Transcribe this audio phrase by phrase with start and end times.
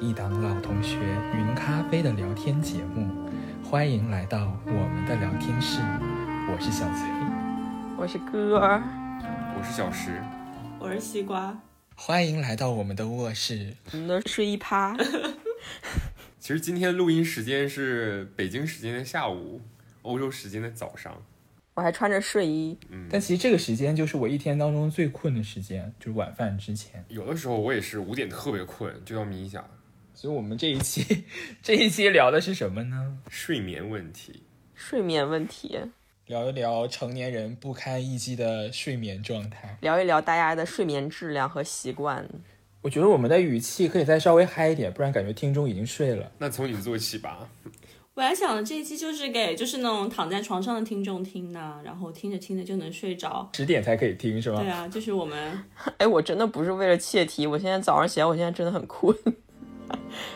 [0.00, 0.96] 一档老同学
[1.34, 3.08] 云咖啡的聊天节目，
[3.64, 5.80] 欢迎来到我们的聊天室。
[6.48, 7.08] 我是小崔，
[7.96, 8.80] 我是歌儿，
[9.58, 10.22] 我是小石，
[10.78, 11.58] 我是西瓜。
[11.96, 13.74] 欢迎来到我们的卧室。
[13.92, 14.96] 我们的睡一趴。
[16.38, 19.60] 其实今天录音时间是北京时间的下午，
[20.02, 21.12] 欧洲时间的早上。
[21.74, 27.04] 我还穿着睡衣，嗯，但其实这个时间就是我一天当中最困的时间，就是晚饭之前。
[27.08, 29.64] 有的时候我也是五点特别困，就要眯一下。
[30.20, 31.24] 所以我们这一期
[31.62, 33.18] 这一期聊的是什么呢？
[33.28, 34.42] 睡眠问题。
[34.74, 35.78] 睡眠问题，
[36.26, 39.78] 聊一聊成年人不堪一击的睡眠状态。
[39.80, 42.28] 聊一聊大家的睡眠质量和习惯。
[42.82, 46.32] 我觉得我们的语气可以再稍微嗨一点，不然感觉听众已经睡了。
[46.38, 47.48] 那从你做起吧。
[48.14, 53.48] 我还想这一期就是给就是那种躺在床上的听众听的，然后听着听着就能睡着。
[53.54, 54.60] 十点才可以听是吗？
[54.60, 55.64] 对啊，就是我们。
[55.98, 59.16] 哎，我真的不是为了切题，我现在早上起来，我现在真的很困，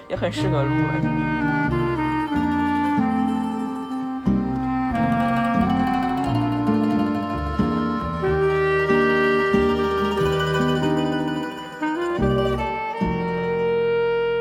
[0.08, 0.74] 也很适合录。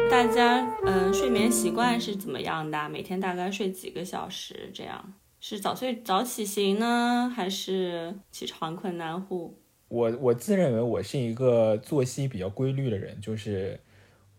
[0.09, 2.88] 大家嗯，睡眠习惯是怎么样的？
[2.89, 4.69] 每天大概睡几个小时？
[4.73, 9.57] 这样是早睡早起型呢，还是起床困难户？
[9.88, 13.79] 我我自认为我是一个作息比较规律的人，就是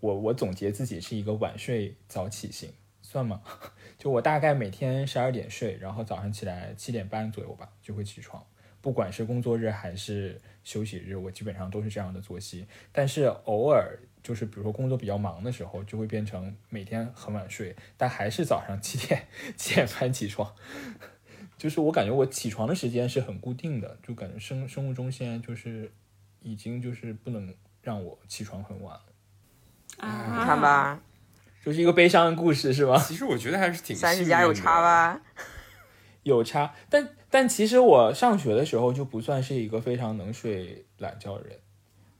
[0.02, 3.40] 我我总结自己是一个晚睡早起型，算吗？
[3.96, 8.44] 就我大概每天十二点睡，然后早上起来七点半左右吧就会起床，
[8.80, 12.66] 不管是工作日还是休息日，我基本上都是这样的作息。
[12.90, 20.52] 但是偶尔就是比如说工作比较忙的时候，就会变成每天很晚睡，但还是早上七点七点半起床。
[21.56, 25.92] 就是我感觉我起床的时间是很固定的，就感觉生生物钟现在就是
[26.40, 29.04] 已经就是不能让我起床很晚了，
[30.02, 31.00] 啊，你看吧，
[31.64, 32.98] 就是一个悲伤的故事是吧？
[32.98, 34.82] 其实我觉得还是挺三十加有差？
[34.82, 35.20] 吧？
[36.24, 41.58] 有差，但但其实我上学的时候就不算是一个非常能睡懒觉的人，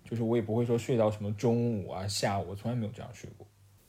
[0.08, 3.46] 就是我也不会说睡到什么中午啊、下午，我从来没有这样睡过。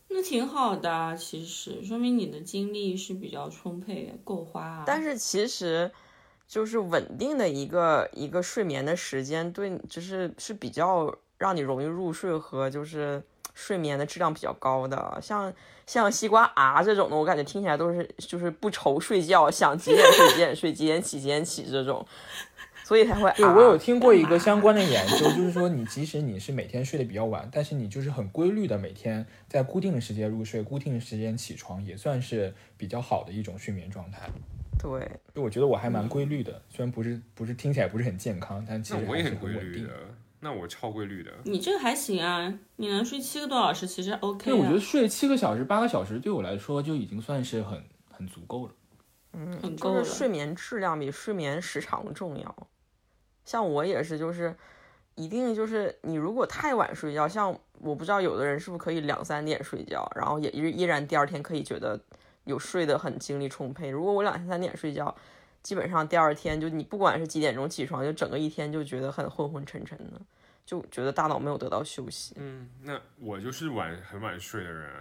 [0.09, 4.83] 那挺好的啊，其实说明你的精力是比较充沛，够花啊。
[4.85, 5.91] 但是其实，
[6.47, 15.19] 就是稳定的一个一个睡眠的时间，对就是是比较让你容易入睡和就是睡眠的质量比较高的。
[15.21, 15.53] 像
[15.85, 22.05] 像西瓜啊这种的，我感觉听起来都是就是不愁睡觉，想几点睡几点睡，几点起几点起这种，
[22.83, 34.29] 所以才会对，啊我有听过一个相关的研究，就是说你即使你是每天睡得比较晚，但是你就是很规律的每天在固定的时间入睡，固定的时间起床，也算是比较好的一种睡眠状态。
[34.79, 35.09] 对。
[35.33, 39.93] 就我觉得我还蛮规律的，虽然不是不是听起来不是很健康，但其实还是那我也很规稳定律的。，
[40.43, 41.31] 那我超规律的。
[41.45, 44.61] 你这个还行啊，你能睡七个多小时，其实 OK 对，啊。
[44.61, 47.81] 我觉得睡七个小时、八个小时对我来说就已经算是很
[48.11, 48.73] 很足够了。
[49.31, 49.99] 嗯够了。
[49.99, 52.55] 就是睡眠质量比睡眠时长重要。
[53.45, 54.55] 像我也是，就是
[55.15, 61.99] 一定就是你如果太晚睡觉，像我不知道有的人是不是可以两三点睡觉，然后也依依然第二天可以觉得
[62.43, 63.89] 有睡得很精力充沛。
[63.89, 65.15] 如果我两三点睡觉，
[65.63, 70.21] 基本上第二天就你不管是几点钟起床，就整个一天就觉得很昏昏沉沉的，
[70.65, 72.35] 就觉得大脑没有得到休息。
[72.37, 74.91] 嗯，那我就是晚很晚睡的人。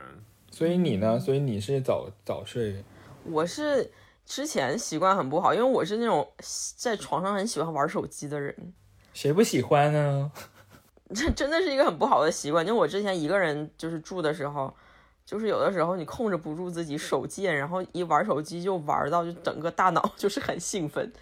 [0.51, 1.19] 所以你呢？
[1.19, 2.85] 所以你是早早睡，
[3.25, 3.91] 我是
[4.25, 6.31] 之前习惯很不好，因为我是那种
[6.77, 8.73] 在床上很喜欢玩手机的人。
[9.13, 10.31] 谁不喜欢呢？
[11.15, 12.65] 这真的是一个很不好的习惯。
[12.67, 14.75] 就我之前一个人就是住的时候，
[15.25, 21.13] 就是有的时候你控制不住自己手贱，然后一玩手机就玩到就整个大脑 就是很兴奋。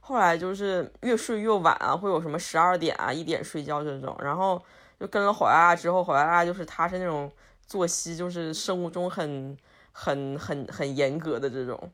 [0.00, 4.62] 后来就是越睡越晚啊，会有什么十二点啊、一点睡觉这种，然后
[4.98, 7.30] 就跟了火辣辣之后，火辣辣就是他是那种
[7.66, 9.56] 作息就是生物钟很
[9.92, 11.90] 很很很严格的这种。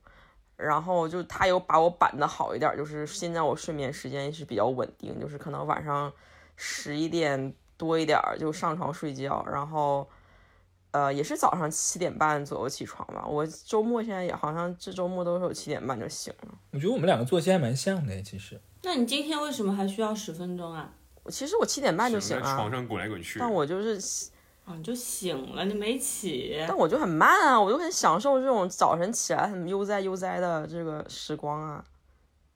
[0.57, 6.13] 然后就他有把我板的好一点，就是现在我睡眠时间是比较稳定，就是可能晚上
[6.55, 10.09] 十一点多一点就上床睡觉，然后
[10.95, 13.27] 呃也是早上七点半左右起床吧。
[13.27, 16.55] 我周末现在也好像这周末都是有七点半就醒了。
[16.71, 18.61] 我觉得我们两个作息还蛮像的，其实。
[18.83, 20.89] 那你今天为什么还需要十分钟啊？
[21.25, 23.41] 我其实我七点半就醒了，床上滚来滚去。
[23.41, 24.31] 但我就是
[24.65, 26.65] 啊，你就醒了，你没起。
[26.69, 31.85] 但我就很慢啊，我就很享受这种早晨起来很悠哉悠哉的这个时光啊。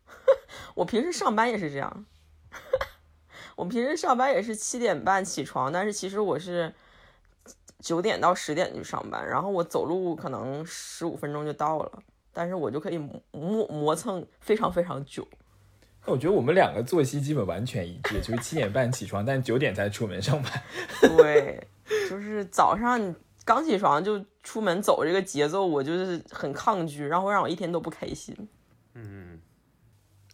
[0.76, 2.06] 我平时上班也是这样，
[3.56, 6.73] 我平时上班也是七点半起床，但是其实我是
[7.80, 12.02] 九点到十点去上班，然后我走路可能十五分钟就到了，
[12.32, 15.26] 但是我就可以磨磨磨蹭非常非常久。
[16.06, 20.52] 那我觉得我们两个作息基本完全一致，就是七点半起床，但九点才出门上班。
[21.16, 21.66] 对，
[22.08, 23.14] 就是早上你
[23.44, 28.34] 刚起床就出门走这个节奏，我就是很抗拒，然后让我一天都不开心。
[28.94, 29.38] 嗯，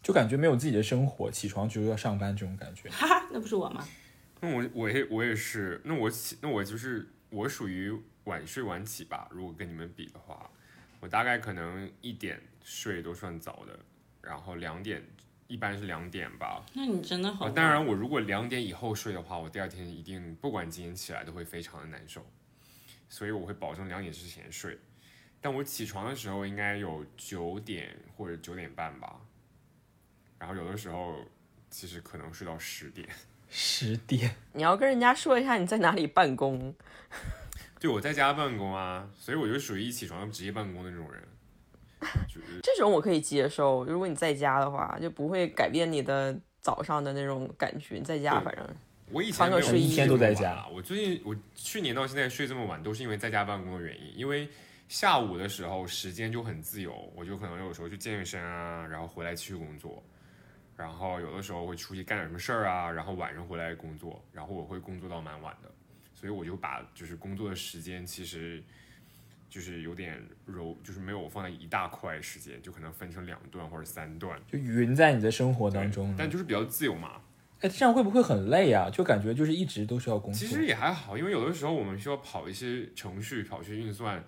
[0.03, 2.89] 就感觉没有自己的生活，起床就要上班这种感觉。
[2.91, 3.85] 哈哈，那不是我吗？
[4.41, 7.93] 那我我也我也是，那我起那我就是我属于
[8.25, 9.27] 晚睡晚起吧。
[9.33, 10.49] 如果跟你们比的话，
[11.01, 13.77] 我大概可能一点睡都算早的，
[14.23, 15.05] 然后两点
[15.49, 16.65] 一般是两点吧。
[16.75, 22.25] 那你真的好啊，当然，我如果两点以后睡的话，我第二天一定不管几点起来都会非常的难受，
[23.09, 24.79] 所以我会保证两点之前睡。
[25.41, 29.21] 但我起床的时候应该有九点或者九点半吧，
[30.39, 31.19] 然后有的时候
[31.69, 33.09] 其实可能睡到十点。
[33.57, 36.75] 十点， 你要跟人家说一下你在哪里办公，
[37.79, 41.23] 对，我在家办公啊，所以我就属于一起床就直接办公的那种人。
[42.65, 43.85] 这种我可以接受。
[43.85, 47.95] 如果你在家的话，就不会改变你的早上的那种感觉。
[47.95, 48.69] 你在家反正
[49.11, 54.19] 我以前睡衣没有一天都在家啊我最近我去年到现在睡这么晚，都是因为在家办公的原因。
[54.19, 54.49] 因为
[54.89, 60.03] 下午的时候时间就很自由，我就可能有时候去健身啊，然后回来继续工作。
[60.77, 65.71] 然后有的时候会出去干点什么事儿啊，然后晚上回来工作，然后我会工作到蛮晚的，
[66.15, 68.63] 所以我就把就是工作的时间其实
[69.49, 76.15] 就是有点揉，就是没有放在一大块时间，就可能分成两段或者三段就匀在你的生活当中。
[76.19, 77.21] 但就是比较自由嘛。
[77.61, 78.91] 哎，这样会不会很累啊？
[78.91, 80.39] 就感觉就是一直都需要工作。
[80.39, 84.23] 其实也还好，因为有的时候我们需要跑一些程序，跑一些运算，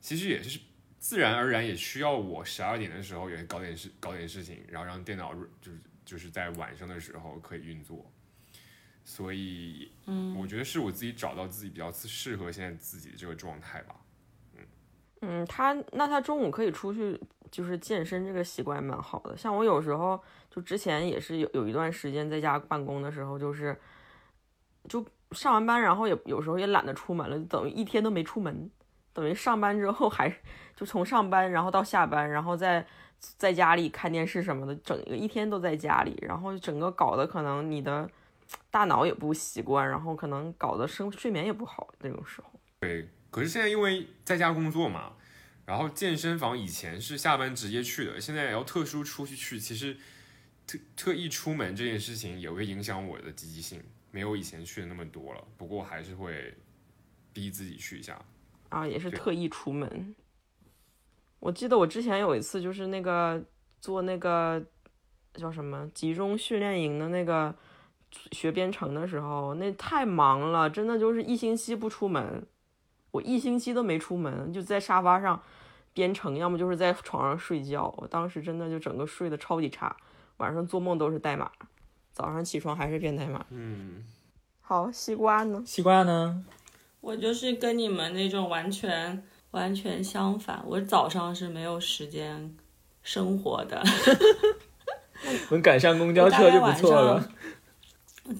[0.00, 0.58] 其实也是
[0.98, 5.78] 自然而然也需要我十二点的时候也搞点事搞点事情，然后让电脑就是
[6.10, 8.10] 就是在晚上的时候可以运作。
[9.04, 13.94] 所以，嗯，我觉得是我自己找到自己比较适合现在自己的这个状态吧。
[14.56, 14.66] 嗯
[15.22, 17.18] 嗯，他那他中午可以出去，
[17.50, 19.36] 就是健身这个习惯蛮好的。
[19.36, 20.20] 像我有时候
[20.50, 23.76] 就之前也是有有一段时间在家办公的时候，就是
[24.88, 28.70] 就上完班，然后也有时候也懒得出门了，就等于一天都没出门，
[29.12, 30.28] 等于上班之后还
[30.76, 32.86] 就从上班然后到下班，然后再
[33.36, 38.10] 在家里看电视什么的，整个一天都在家里，然后整个搞得可能你的
[38.70, 42.48] 大脑也不习惯，然后可能搞得生睡眠也不好那种时候。
[42.80, 45.12] 对，可是现在因为在家工作嘛，
[45.66, 49.96] 然后健身房以前是下班直接去的，现在要特殊出去去，其实
[50.66, 55.44] 特特意出门这件事情也会影响我的积极性，没有以前去的那么多了。
[55.58, 56.54] 不过还是会
[57.34, 58.18] 逼自己去一下。
[58.70, 60.14] 啊，也是特意出门。
[61.40, 63.42] 我记得我之前有一次就是那个
[63.80, 64.62] 做那个
[65.34, 67.54] 叫什么集中训练营的那个
[68.32, 72.46] 学编程的时候，那太忙了，真的就是一星期不出门，
[73.10, 75.40] 我一星期都没出门，就在沙发上
[75.92, 77.92] 编程，要么就是在床上睡觉。
[77.98, 79.96] 我当时真的就整个睡得超级差，
[80.36, 81.50] 晚上做梦都是代码，
[82.12, 83.46] 早上起床还是编代码。
[83.50, 84.04] 嗯，
[84.60, 85.62] 好，西瓜呢？
[85.64, 86.44] 西瓜呢？
[87.00, 92.54] 我就是跟你们那种完全完全相反，我早上是没有时间
[93.02, 93.82] 生活的。
[95.50, 97.28] 能赶上公交车就不错了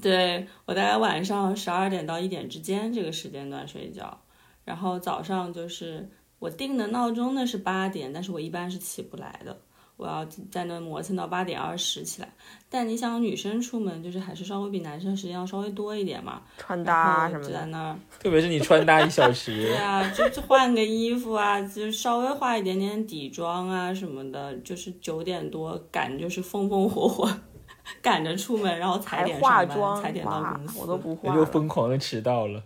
[0.00, 4.22] 对我大概晚上十二点到一点之间这个时间段睡觉，
[4.64, 9.60] 然后早上就是我定的闹钟呢是八点，但是我一般是起不来的，
[10.00, 12.28] 我要在那磨蹭到八点二十起来。
[12.68, 17.48] 但你想女生出门就是还是稍微比男生时间要稍微多一点嘛，穿搭什么的。
[17.48, 27.28] 就在那儿特别是你穿搭一小时 对时，啊，就就换个衣服啊，就稍微化一点点底妆啊什么的，就是九点多赶，就是风风火火
[28.00, 30.78] 赶着出门，然后踩点上班，化妆踩点到哇公司。
[30.80, 31.44] 我都不化又。
[31.44, 32.62] 疯狂的迟到了。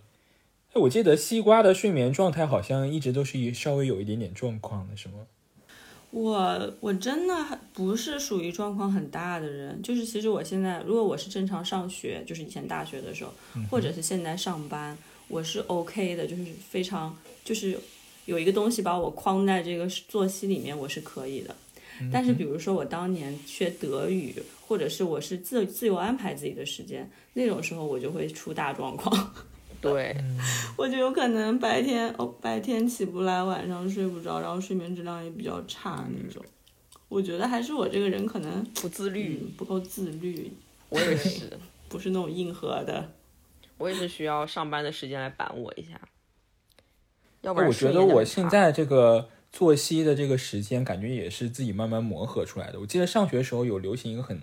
[0.73, 5.15] 哎，我记得西瓜的睡眠状态好像一直都是稍微有一点点状况的，是吗？
[6.15, 7.35] 我我真的
[7.73, 13.33] 不是属于状况很大的人，就是其实我现在如果我是正常上学，就是以前大学的时候，
[13.69, 17.77] 或者是现在上班，我是 OK 的，就是非常就是
[18.27, 21.53] 有一个东西把我框在这个作息里面，我是可以的。
[22.09, 24.33] 但是比如说我当年学德语，
[24.65, 29.33] 或者是我是自自由安排自己的时间，那种时候我就会出大状况。
[29.91, 30.15] 对，
[30.77, 36.43] 我就有可能白天哦，白天起不来，晚上睡不着，然后睡眠质量也比较差那种。
[37.07, 39.39] 我觉得还是我这个人可能不自律。
[39.41, 40.51] 嗯不够自律，
[40.89, 43.11] 我也是， 不是那种硬核的。
[43.77, 45.99] 我也是需要上班的时间来板我一下，
[47.41, 52.79] 要不然我觉得我现在这个作息的这个时间，感觉也是自己慢慢磨合出来的。
[52.79, 54.41] 我记得上学的时候有流行一个很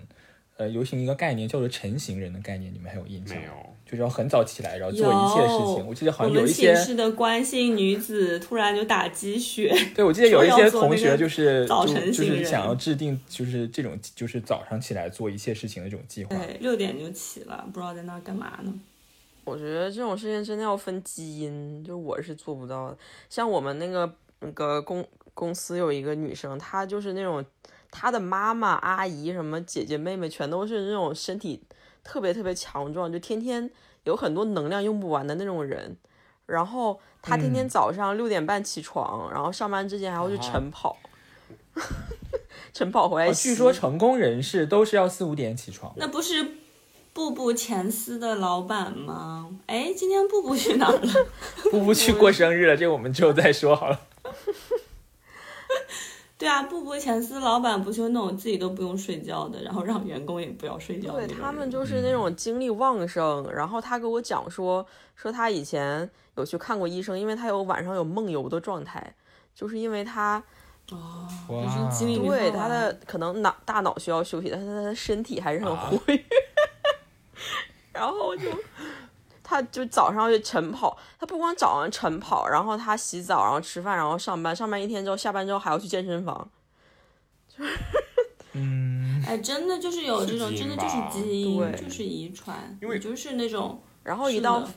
[0.57, 3.41] 呃流行一个概念叫做成型人的概念，你们还有印象吗？
[3.41, 5.87] 没有，就是要很早起来，然后做一切事情。
[5.87, 16.35] 我记得好像有一些寝，室的关心女子突然就打鸡血， 对我记得有一些同学就是早就就晨型人是想要制定就是这种就是早上起来做一切事情的这种计划。
[16.35, 18.73] 对，六点就起了，不知道在那干嘛呢。
[19.45, 22.97] 我觉得这种事情真的要分基因，就我是做不到的。
[23.29, 27.45] 像我们那个那个公公司有一个女生，她就是那种
[27.91, 31.61] 她的妈妈、阿姨、什么姐姐、妹妹，全都是那种身体
[32.03, 33.69] 特别特别强壮，就天天
[34.03, 35.95] 有很多能量用不完的那种人。
[36.45, 40.97] 然后他天天嗯早上六点半起床，然后上班之前还要去啊晨跑，
[42.73, 43.33] 晨跑回来哦。
[43.33, 45.93] 据说成功人士都是要四五点起床。
[45.95, 46.45] 那不是
[47.13, 49.49] 步步前司的老板吗？
[49.67, 51.27] 哎，今天步步去哪儿了？
[51.71, 54.01] 步步去过生日了，这个我们之后再说好了。
[56.43, 61.37] 对啊，步步前司老板不就那种自己都不用睡觉的，然后让员工也不要睡觉的对。
[61.37, 64.85] 他们就是那种精力旺盛，然后他给我讲说，
[65.15, 69.15] 说他以前有去看过医生，因为他有晚上有梦游的状态，
[69.55, 70.43] 就是因为他
[70.91, 76.25] 哦，哇就是精力没对他的可能脑大脑需要休息，但是他的身体还是很啊活跃，
[77.93, 78.49] 然后就。
[79.43, 86.49] 他就早上就晨跑，他不光早上晨跑，然后他洗澡，然后吃饭，然后上班，上班一天之后，下班之后还要去健身房。
[88.53, 94.67] 嗯， 哎，真的就是有这种，真的就是基因，对就是遗传，因为你就是那种然后一到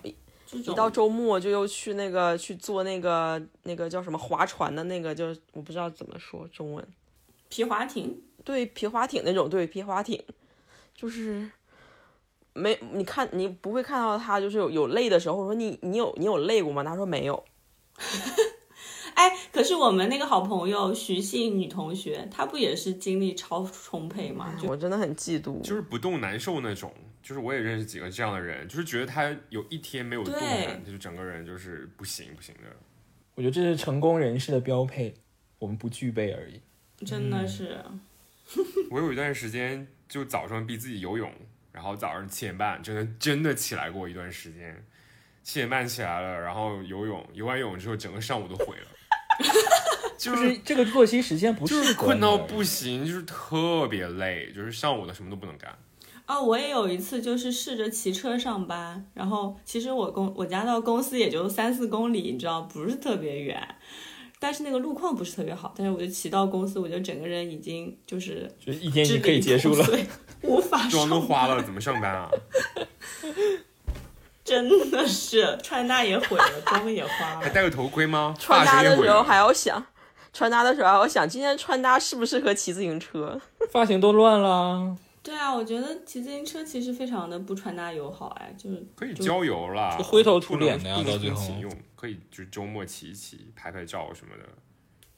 [0.52, 6.86] 一到周末就又去那个去做那个那个叫什么划船的那个，就是我不知道怎么说中文。
[7.48, 10.22] 皮划艇，对皮划艇那种，对皮划艇，
[10.94, 11.48] 就是
[12.56, 16.82] 没你看你不会看到他就是有有累的时候，我说你你有你有累过吗？
[16.82, 17.44] 他说没有。
[19.14, 24.54] 哎，可是我们那个好朋友徐姓女同学，她不也是精力超充沛吗？
[24.64, 25.60] 我真的很嫉妒。
[25.62, 26.92] 就是不动难受那种。
[27.22, 32.70] 就是我也认识几个这样的人，就是觉得他有一天没有动对弹，就是整个人就是不行不行的。
[33.34, 35.12] 我觉得这是成功人士的标配，
[35.58, 36.60] 我们不具备而已。
[37.04, 37.82] 真的是，
[38.92, 41.32] 我有一段时间就早上逼自己游泳，
[41.76, 44.82] 然后早上七点半真的真的起来过一段时间，
[45.42, 48.88] 七点半起来了，然后游泳，游完泳之后整个上午都毁了，
[50.16, 55.76] 就就是是这个作息时间不就是适合困到不行，就是特别累，就是上午的什么都不能干。
[56.26, 63.76] 哦，我也有一次就是试着骑车上班，然后其实我公我家到公司也就三四公里，你知道不是特别远，
[64.40, 69.86] 但是那个路况不是特别好，但是我就骑到公司，我就整个人已经就是就是一天就可以结束了。
[70.46, 72.28] 无法妆都花了，怎么上班啊？
[74.44, 77.40] 真的是穿搭也毁了，妆也花了。
[77.40, 78.34] 还戴个头盔吗？
[78.38, 79.20] 穿搭的时候。
[79.22, 79.84] 还要想，
[80.32, 83.40] 穿搭的时候还要想今天穿搭适不适合骑自行车。
[83.72, 94.44] 发型都乱了，对啊，我觉得骑自行车其实非常的不穿搭友好，哎，就是可以郊游啦，灰头土脸的呀不能到最后用，可以就是周末骑一骑，拍拍照什么的。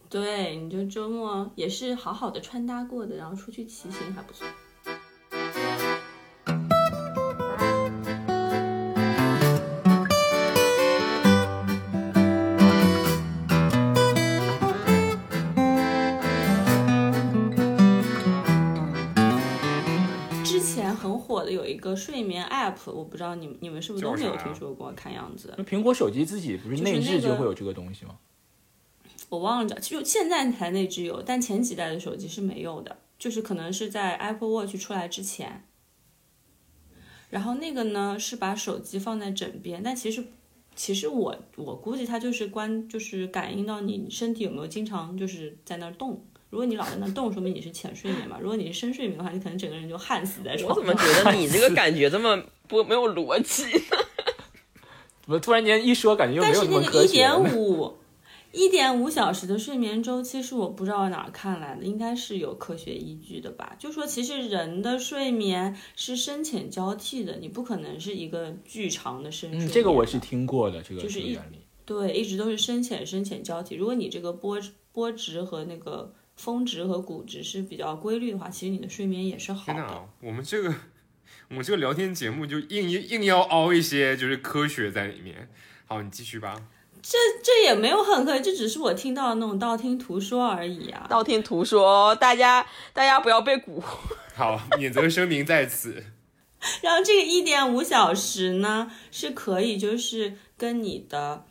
[0.09, 4.47] 对，你就周末也是好好的穿搭过的，然后出去骑行还不错。
[21.49, 24.93] 的有一个睡眠 app，我不知道你们你们是不是都没有听说过？
[24.93, 28.19] 看样子那苹果手机自己不是内置就会有这个东西吗？
[29.31, 35.65] 我忘了，就现在才内置有，但前几代的手机是没有的，就是可能是在 Apple Watch 出来之前。
[37.31, 40.25] 然后那个呢是把手机放在枕边，但其实
[40.75, 46.25] 其实我我估计它就是关就是感应到你身体有没有经常就是在那儿动。
[46.51, 50.69] 如果你老在那动，说明你是浅睡眠嘛； 如果你是深睡眠的话，你可能整个人就焊死在床上。
[50.71, 53.65] 我怎么觉得你这个感觉这么不没有逻辑？
[55.23, 57.99] 怎么突然间一说，感觉又没但有那么是那个一科学了点五，
[58.53, 63.77] 一点五小时的睡眠周期是我不知道哪儿看来的，应该是有科学依据的吧？
[63.79, 69.71] 就说其实人的睡眠是深浅交替的，你不可能是一个巨长的深睡嗯，眠。
[69.71, 71.59] 这个我是听过的，这个就是一这个原理。
[71.85, 73.75] 对，一直都是深浅深浅交替。
[73.75, 74.59] 如果你这个波
[74.93, 79.75] 波值和那个峰值和谷值是比较规律的话，其实你的睡眠也是好的。
[79.75, 80.75] 天哪，我们这个
[81.51, 85.51] 我们这个聊天节目就硬硬要凹一些就是科学在里面。
[85.87, 86.55] 好，你继续吧。
[87.01, 91.07] 这这也没有很科学，这只是我听到的那种道听途说而已啊。
[91.09, 93.97] 道听途说，大家大家不要被蛊惑。
[94.35, 96.05] 好，免责声明在此。
[96.83, 101.47] 然后这个一点五小时呢，是可以就是跟你的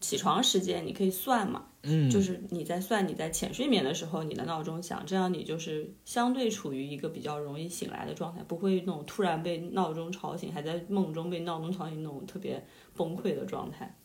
[0.00, 12.66] 起床时间你可以算嘛，嗯，就是你在算你在浅睡眠的时候你的闹钟响，这样你就是相对处于一个比较容易醒来的状态，不会那种突然被闹钟吵醒，还在梦中被闹钟吵醒那种特别
[12.96, 13.96] 崩溃的状态。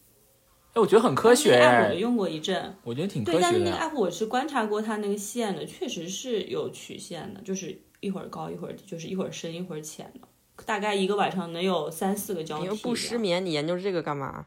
[0.73, 3.85] 哎，我觉得很科学那个 app 我哎，用过一阵，我觉得挺科对，但是那个学的。
[3.85, 10.27] app 我是观察过它那个线的，确实是有曲线的，就是一会儿高一会儿低，就是一会儿深一会儿浅的，
[10.65, 12.63] 大概一个晚上能有三四个交替。
[12.63, 14.45] 你又不失，眠，你研究这个干嘛？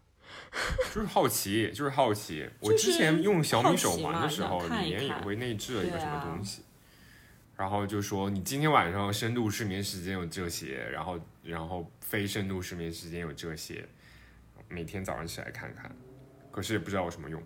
[0.95, 2.49] 就是好奇，就是好奇。
[2.61, 6.63] 我之前用小米手环的时候，里面也会内置了一个什么东西，
[7.57, 13.87] 然后就说你今天晚上深度睡眠时间有这些，然后然后非深度睡眠时间有这些，
[14.69, 15.95] 每天早上起来看看。
[16.51, 17.43] 可是也不知道有什么用。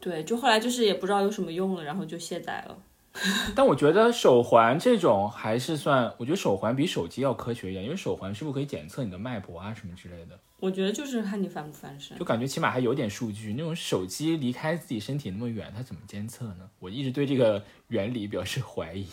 [0.00, 2.78] 对，就后来就是也不知道有什么用了，然后就卸载了。
[3.54, 12.24] 但我觉得手环这种还是算，我觉得手环比手机要科学一点，因为手环是不是可以检测你的脉搏啊什么之类的，我觉得就是看你翻不翻身就。
[12.24, 13.54] 感觉起码还有点数据。
[13.56, 16.68] 那种手机离开自己身体那么远，它怎么监测呢？
[16.78, 19.06] 我一直对这个原理表示怀疑。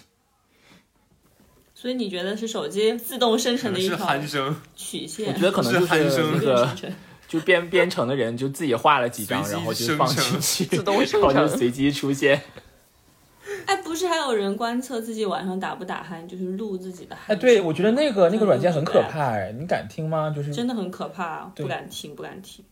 [1.73, 4.17] 所以你觉得是手机自动生成的一条
[4.75, 5.33] 曲线，我？
[5.33, 6.93] 觉得可能就是那个生
[7.27, 12.41] 就编编程的人就自己画了几张，然后就放进去，自动生然后就成随机出现。
[13.95, 17.19] 哎，不是还有人观测自己晚上打不打鼾，就是录自己的鼾。
[17.27, 20.29] 哎，对，我觉得那个那个软件很可嗯怕哎，你敢听吗？
[20.35, 22.65] 就是真的很可怕，不敢听，不敢听。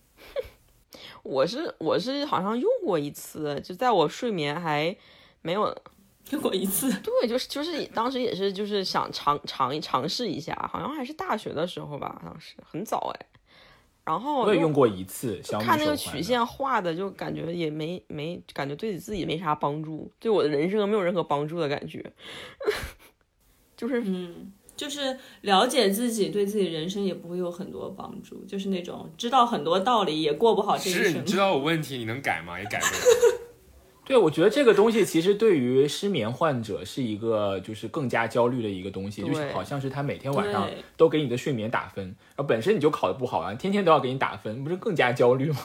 [1.24, 4.94] 我是我是好像用过一次，就在我睡眠还
[5.42, 5.74] 没有
[6.32, 13.25] 用过一次， 对，就是就是当时也是就是想尝尝尝试一下，好像还是大学的时候吧，当时很早哎。
[14.05, 22.04] 然后我也用过一次看那个曲线画的，就感觉也没没感觉对自己没啥帮助，对我的人生没有任何帮助的感觉。
[23.78, 31.04] 就是嗯，就是了解自己，对自己人生也不会有很多帮助，就是那种知道很多道理，也过不好这一生。
[31.04, 32.60] 是你知道有问题，你能改吗？
[32.60, 33.43] 也改不了。
[34.06, 45.58] 对，我觉得这个东西其实对于失眠患者是一个就是更加焦虑的一个东西，就是好像是他每天晚上都给你的睡眠打分，然后本身你就考得不好啊，天天都要给你打分，不是更加焦虑吗？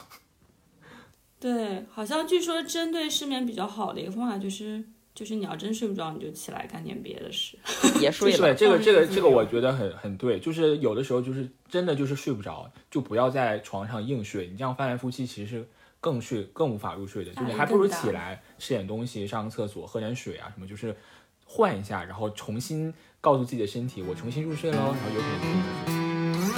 [1.39, 4.83] 对，好像据说针对失眠比较好的一个方法就是，
[5.15, 7.57] 就是你要真睡不着，你就起来干点别的事。
[7.99, 15.67] 别睡了，对，这个这个这个我觉得很很对，就是有的时候就是真的就是睡不着，就不要在床上硬睡，你这样翻来覆去其实是
[16.01, 20.95] 更睡更无法入睡的，就你还不如起来吃点东西，上个厕所，喝点水啊什么，就是
[21.45, 26.53] 换一下，然后重新告诉自己的身体，我重新入睡喽，然后有可能就入睡。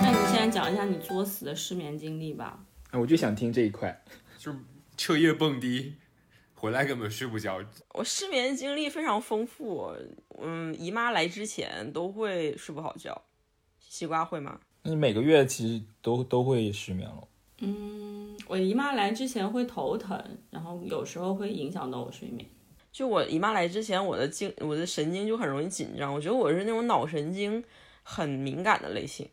[0.00, 2.60] 那你现在讲一下你作死的失眠经历吧。
[2.92, 4.04] 哎我就想听这一块。
[4.38, 4.58] 就是
[4.96, 5.94] 彻夜蹦迪，
[6.54, 7.60] 回来根本睡不着。
[7.94, 9.92] 我失眠经历非常丰富，
[10.40, 13.22] 嗯，姨妈来之前都会睡不好觉。
[13.78, 14.60] 西瓜会吗？
[14.82, 17.28] 你每个月其实都都会失眠了。
[17.58, 22.46] 嗯，我姨妈来之前会头疼，然后有时候会影响到我睡眠。
[22.92, 27.62] 就我姨妈来之前，我的经我的神经就很容易紧张，我觉得我是那种脑神经
[28.02, 29.28] 很敏感的类型，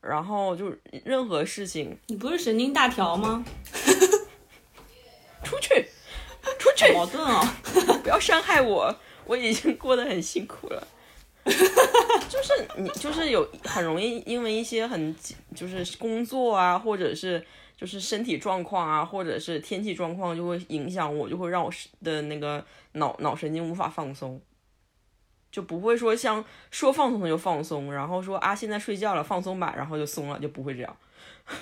[0.00, 3.44] 然后就是任何事情你不是神经大条吗？
[5.42, 5.88] 出去
[6.58, 7.42] 出去矛盾哦。
[8.02, 10.86] 不要伤害我，我已经过得很辛苦了。
[11.44, 15.14] 就是你，就是有很容易因为一些很
[15.54, 17.42] 就是工作啊，或者是
[17.74, 21.72] 就是身体状况啊，或者是天气状况，就会影响我，就会让我
[22.02, 24.38] 的那个脑脑神经无法放松，
[25.50, 30.96] 就不会说像说放松就放松，然后说啊现在睡觉了放松吧，然后就松了，就不会这样，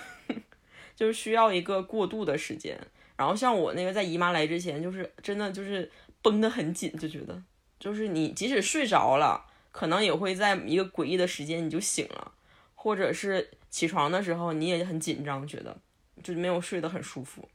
[0.97, 2.77] 就是需要一个过渡的时间。
[3.17, 5.91] 然后像我那个在姨妈来之前，就是真的就是
[6.23, 7.43] 绷得很紧，就觉得
[7.81, 12.33] 就是你即使睡着了，可能也会在一个诡异的时间你就醒了，
[12.75, 15.77] 或者是起床的时候你也很紧张，觉得
[16.23, 17.49] 就没有睡得很舒服。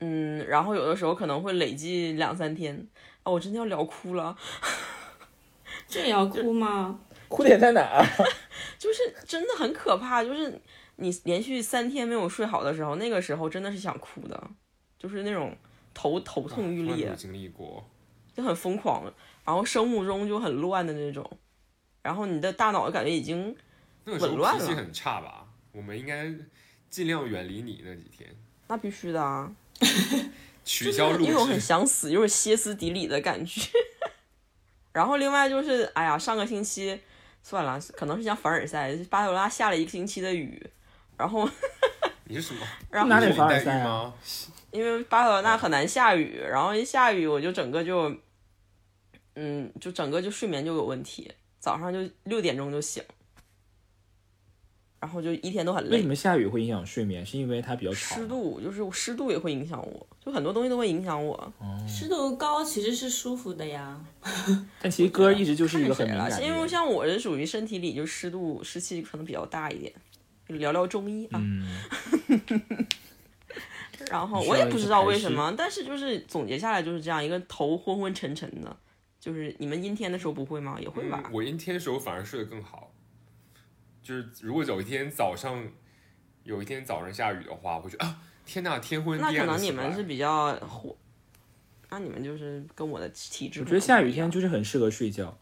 [0.00, 2.86] 嗯，然后有的时候可能会累计两三天，
[3.24, 4.36] 哦，我真的要聊哭了，
[5.88, 7.00] 这也要哭吗？
[7.28, 8.06] 哭点在哪儿？
[8.78, 10.60] 就是真的很可怕，就是
[10.96, 14.50] 你连续三天没有睡好的时候，那个时候真的是想哭的，
[14.98, 15.56] 就是那种
[15.94, 17.88] 头头痛欲裂经历过。
[18.34, 19.02] 就很疯狂，
[19.44, 21.28] 然后生物钟就很乱的那种，
[22.02, 23.56] 然后你的大脑感觉已经
[24.04, 25.44] 那个时候紊乱了脾气很差吧？
[25.72, 26.32] 我们应该
[26.88, 28.28] 尽量远离你那几天，
[28.68, 29.52] 那必须的啊，
[30.64, 31.60] 取消录有种很。
[31.60, 33.68] 想死，又是歇斯底里的感觉。
[34.92, 37.00] 然后另外就是，哎呀，上个星期
[37.42, 40.64] 算了，可能是像凡尔赛，巴塞罗那下了一个星期的雨，
[41.16, 41.48] 然后
[42.24, 42.64] 你是什么？
[42.88, 44.14] 然后哪里凡尔赛吗？
[44.70, 48.14] 因为巴塞罗那很难下雨，然后一下雨我就整个就，
[49.34, 53.02] 嗯，就整个就睡眠就有问题，早上就六点钟就醒，
[55.00, 56.08] 然后就一天都很累为什。
[56.08, 57.24] 么下雨会影响睡眠？
[57.24, 57.92] 是因为它比较。
[57.92, 61.52] 湿度就是湿度也会影响我，就很多东西都会影响我。
[61.86, 63.98] 湿度高其实是舒服的呀。
[64.82, 66.06] 但其实歌一直就是一个很？
[66.06, 66.44] 敏感。
[66.44, 69.92] 因为像我是属于身体里就湿度湿气可能比较大一点。
[70.48, 71.68] 聊聊中医啊，嗯，
[74.10, 78.76] 然后我也不知道为什么，但是就是总结下来就是这样，一个头昏昏沉沉的。
[79.20, 80.78] 就是你们阴天的时候不会吗？
[80.80, 81.30] 也会吧嗯。
[81.32, 82.92] 我阴天的时候反而睡得更好。
[84.00, 85.62] 就是如果有一天早上，
[86.44, 90.96] 有一天早上下雨的话，我会觉得啊，天呐，天昏地暗那可能你们是比较火，
[91.90, 93.66] 那你们就是跟我的体质不一样。
[93.66, 95.36] 我觉得下雨天就是很适合睡觉。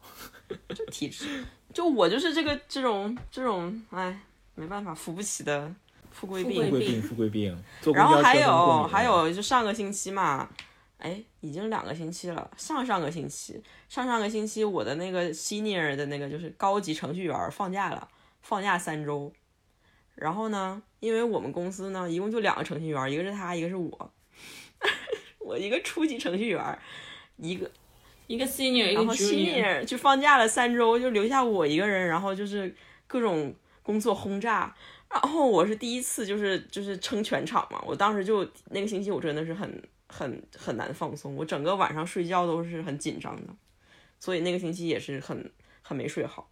[0.69, 4.19] 就体质，就我就是这个这种这种，哎，
[4.55, 5.73] 没办法，扶不起的
[6.19, 6.65] 富贵病。
[6.65, 7.65] 富贵病，富贵病。
[7.95, 10.49] 然后还有还有，就上个星期嘛，
[10.97, 12.51] 哎，已经两个星期了。
[12.57, 18.09] 上上个星期，上上个星期，我的那个 senior 的那个就是高级程序员放假了，
[18.41, 19.31] 放假三周。
[20.15, 24.13] 然后呢，因为我们公司呢一共就两个程序员，一个是他，一个是我。
[25.39, 26.79] 我一个初级程序员，
[27.37, 27.71] 一个
[28.27, 32.75] 一个 senior 一个然后 junior，senior 就放假了三周，就留下我一个人，然后就是
[33.07, 34.75] 各种工作轰炸。
[35.23, 43.53] 然后我是第一次就是就是撑全场嘛，我当时就那个星期我真的是很很很难放松，我整个晚上睡觉都是很紧张的，
[44.19, 45.51] 所以那个星期也是很
[45.83, 46.49] 很没睡好。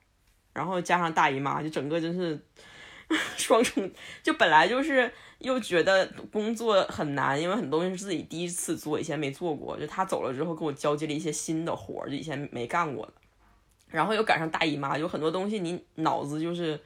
[0.53, 2.39] 然后加上大姨妈，就整个就是
[3.37, 3.91] 双重，
[4.23, 9.79] 就本来就是又觉得工作很难，因为很多东西是自己第一次做，以前没做过。
[9.79, 13.13] 就他走了之后，给我交接了一些新的活儿，就以前没干过的。
[13.89, 16.81] 然后又赶上大姨妈，有很多东西你脑子就是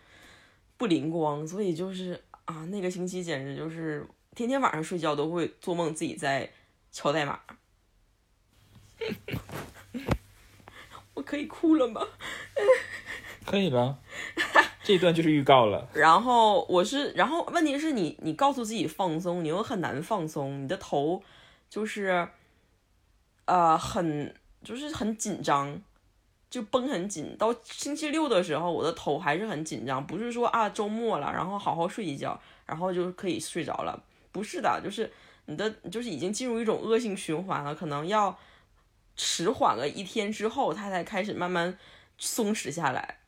[0.78, 6.50] 不灵光，所以就是啊，那个星期简直就是天天晚上睡觉都会做梦自己在
[6.90, 7.38] 敲代码。
[11.14, 12.00] 我可以哭了吗？
[13.44, 13.98] 可以了，
[14.84, 15.88] 这一段就是预告了。
[15.94, 21.22] 然后我是，然后问题是你，你告诉自己放松，你又很难放松，你的头
[21.68, 22.28] 就是，
[23.46, 25.82] 呃，很就是很紧张，
[26.50, 27.36] 就绷很紧。
[27.38, 35.10] 到星期六的时候，我的头还是很紧张，不是说啊周末了，然后好好睡一觉，然后就可以睡着了，不是的，就是
[35.46, 38.38] 你的就是已经进入一种恶性循环了，可能要
[39.16, 41.78] 迟缓个一天之后，它才开始慢慢
[42.16, 43.18] 松弛下来，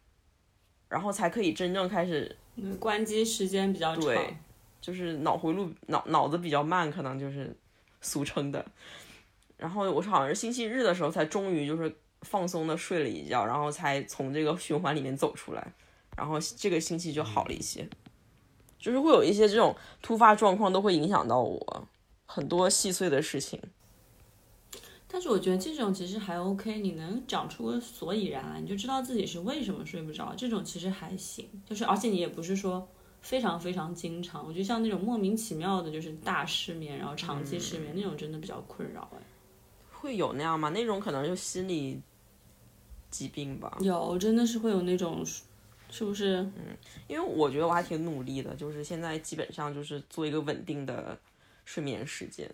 [0.89, 4.05] 然后才可以真正开始嗯关机时间比较长。
[4.05, 4.37] 对
[4.81, 7.55] 就是脑回路脑脑子比较慢，可能就是
[8.01, 8.65] 俗称的。
[9.59, 15.73] 然后我是好像是星期日的时候才终于就是放松的睡了一觉，然后才从这个循环里面走出来，
[16.17, 17.89] 然后这个星期就好了一些。
[18.79, 21.87] 就是会有一些这种突发状况都会影响到我
[22.25, 23.61] 很多细碎的事情。
[25.07, 31.47] 但是我觉得这种其实还 OK，你能讲出个所以然来，你就知道自己是为什么睡不着，这种其实还行。
[31.67, 32.89] 就是而且你也不是说
[33.21, 39.19] 非常非常经常，我觉得像那种莫名其妙的，就是大失眠，然后长期失眠、那种，真的比较困扰哎。
[39.91, 40.71] 会有那样吗？
[40.71, 42.01] 那种可能就心理
[43.11, 43.77] 疾病吧。
[43.81, 45.25] 有真的是会有那种，
[45.91, 46.37] 是不是？
[46.57, 46.77] 嗯
[47.09, 51.19] 因为我觉得我还挺努力的，就是现在基本上就是做一个稳定的
[51.65, 52.49] 睡眠时间，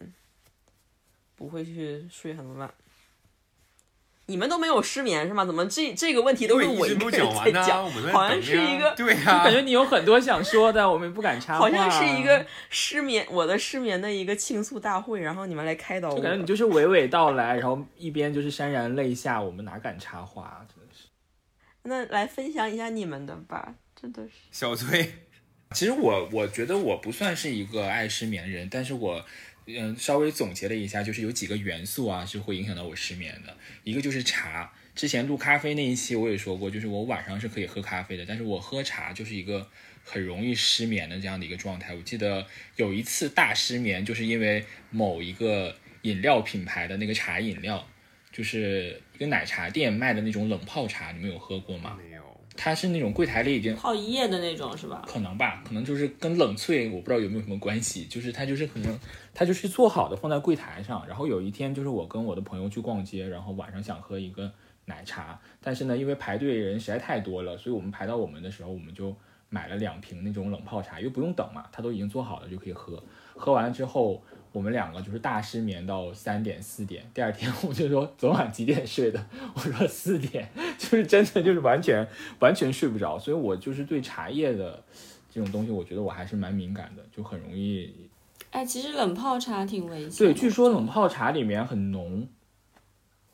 [1.37, 2.73] 不会去睡很晚。
[4.29, 5.45] 你们都没有失眠是吗？
[5.45, 11.61] 怎么这这个问题都是我一个人讲完呢、在讲好像是一个对呀、感觉你有很多想说的，我们不敢插话。
[11.61, 16.17] 好像是一个失眠，我的失眠的一个倾诉大会，然后你们来开导我。
[16.17, 20.67] 就感觉你就是娓娓道来，然后一边就是潸然泪下，我们哪敢插话？
[20.69, 21.05] 真的是。
[21.85, 24.33] 那来分享一下你们的吧，真的是。
[24.51, 25.09] 小崔，
[25.71, 29.25] 其实我我觉得我不算是一个爱失眠的人，但是我
[29.67, 33.57] 嗯稍微总结了一下，就是有几个元素啊是会影响到我失眠的。
[33.85, 39.69] 一个就是茶，之前录咖啡那一期我也说过，就是我晚上是可以喝咖啡的，但是我喝茶就是一个
[40.05, 41.95] 很容易失眠的这样的一个状态。
[41.95, 47.89] 我记得有一次大失眠，就是因为某一个饮料品牌的那个茶饮料，
[48.31, 51.99] 就是一个奶茶店卖的那种冷泡茶，你们有喝过吗？
[52.01, 52.23] 没有，
[52.57, 55.05] 它是那种柜台里已经泡一夜的那种是吧？
[55.07, 58.99] 可能吧，可能就是跟冷萃我不知道有没有什么关系，就是它就是可能
[59.37, 64.51] 它就是做好的放在柜台上，然后有一天就是我跟我的朋友去逛街，然后晚上想喝一个
[64.87, 69.14] 奶茶，但是呢因为排队人实在太多了，所以我们排到我们的时候我们就
[69.51, 73.03] 买了两瓶那种冷泡茶，因为不用等嘛，它都已经做好了就可以喝，
[73.35, 74.22] 喝完之后。
[74.53, 79.22] 我们两个就是大失眠到三点四点，第二天 我就说昨晚几点睡的？
[79.55, 84.83] 我说四点，就是真的就是完全完全睡不着，所以我就是对茶叶的
[85.29, 88.09] 这种东西，我觉得我还是蛮敏感的，就很容易。
[88.57, 90.16] 哎，其实冷泡茶挺危险的。
[90.16, 92.27] 对，据说冷泡茶里面很浓。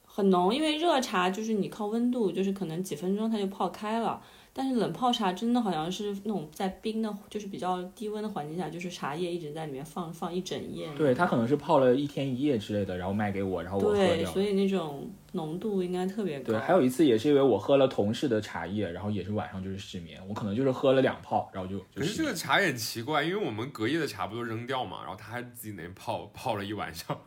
[0.05, 4.21] 很浓，因为热茶就是你靠温度，就是可能几分钟它就泡开了。
[4.55, 10.89] 但是冷泡茶真的好像是那种在冰的，就是比较低温的环境下，就是茶叶一直在里面放放一整夜。
[10.97, 14.31] 对，它可能是泡了一天一夜之类的，然后卖给我，然后我喝对，掉。
[14.31, 16.53] 所以那种浓度应该特别高。
[16.53, 22.15] 对，还有一次也是因为我喝了同事的茶叶，然后也是晚上就是失眠，我可能就是喝了两泡，然后就就可是。
[22.15, 27.19] 这个茶也很奇怪，因为我们隔夜的茶不都扔掉嘛，然后他还自己那泡泡了一晚上。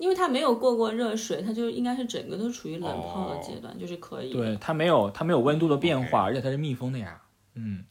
[0.00, 4.32] 因为它没有过过热水，它就应该是整个都处于冷泡的阶段，就是可以。
[4.32, 7.20] 对，它没有它没有温度的变化，而且它是密封的呀。
[7.54, 7.84] 嗯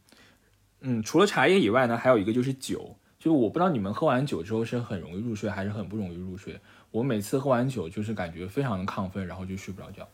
[0.82, 6.60] 嗯，除了茶叶以外呢，还有一个就是酒，就是我不知道你们喝完酒之后是很容易入睡，还是很不容易入睡。
[6.89, 10.08] 我每次喝完酒就是感觉非常的亢奋，然后就睡不着觉。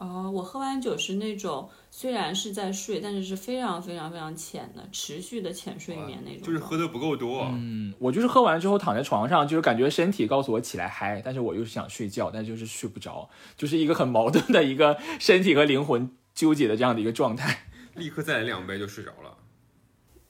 [0.00, 6.40] 哦，我喝完酒是那种虽然是在睡，但是是非常非常非常浅的，持续的浅睡眠那种。
[6.40, 7.42] 就是喝的不够多。
[7.52, 17.64] 嗯，我就是喝完之后躺在床上，就是感觉身体告诉我起来嗨，但是我又是想睡觉，但就是睡不着，就是一个很矛盾的一个身体和灵魂纠结的这样的一个状态。
[17.96, 19.36] 立刻再来两杯就睡着了。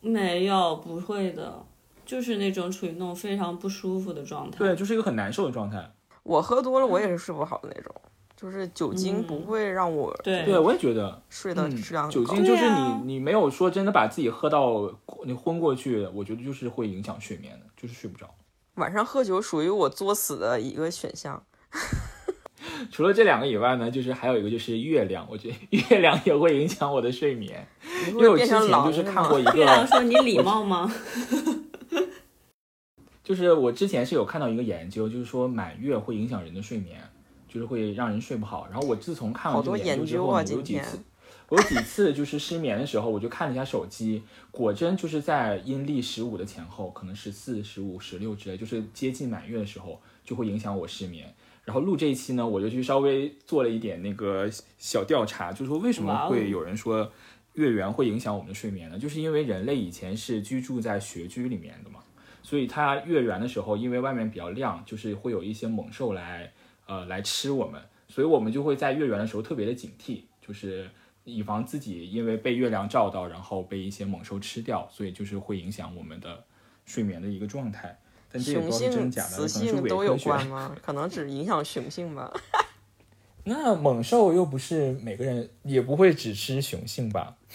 [0.01, 1.65] 没有，不会的，
[2.05, 4.59] 就是那种处于那种非常不舒服的状态。
[4.59, 5.93] 对，就是一个很难受的状态。
[6.25, 7.95] 我喝多了，我也是睡不好的那种，
[8.40, 11.20] 就是酒精嗯不会让我对对，我也觉得。
[11.29, 12.09] 睡的嗯质量。
[12.09, 14.90] 酒精就是你，你没有说真的把自己喝到
[15.24, 18.33] 你昏过去，我觉得就是会影响睡眠的，就是睡不着。
[18.76, 21.42] 晚上喝酒属于我作死的一个选项。
[22.90, 27.66] 除了这两个以外呢，就是还有一个就是月亮，我觉得月亮也会影响我的睡眠，
[28.09, 30.90] 因为我之前就是看过一月亮个，说：“你礼貌吗
[33.22, 37.00] 就是我之前是有看到一个研究，就是说满月会影响人的睡眠，
[37.53, 38.69] 就是会让人睡不好。
[38.71, 41.01] 然后我自从看了这个研究之后呢，有几次，
[41.49, 51.35] 我有几次就是失眠的时候，我就看了一下手机，果真就是在阴历十五的前后，可能十四、十五、十六之类，就是接近满月的时候，就会影响我失眠。
[51.65, 57.13] 然后录这一期呢，我就去稍微做了一点那个小调查，就是说为什么会有人说
[57.55, 58.99] 月圆会影响我们的睡眠呢？
[58.99, 62.01] 就是因为人类以前是居住在穴居里面的嘛，
[62.43, 66.51] 所以它月圆的时候，因为外面比较亮，就是会有一些猛兽来
[66.90, 70.90] 呃来吃我们，所以我们就会在月圆的时候特别的警惕，就是
[71.22, 76.44] 以防自己因为被月亮照到，然后被一些猛兽吃掉，所以就是会影响我们的
[76.85, 77.96] 睡眠的一个状态。
[78.33, 80.16] 但这也不雄知道是真的，可雌能是性都有。
[80.16, 80.76] 关 吗？
[80.83, 82.33] 可能只影响雄性吧。
[83.44, 87.37] 那猛兽又不是每个人，也不会只吃雄性吧？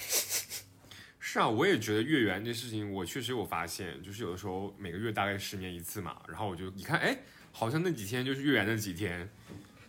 [1.19, 7.17] 是啊，我也觉得月圆这事情，我确实有发现，就是有的时候每个月大概失眠一次嘛，然后我就一看，哎，
[7.57, 9.29] 好像那几天就是月圆那几天，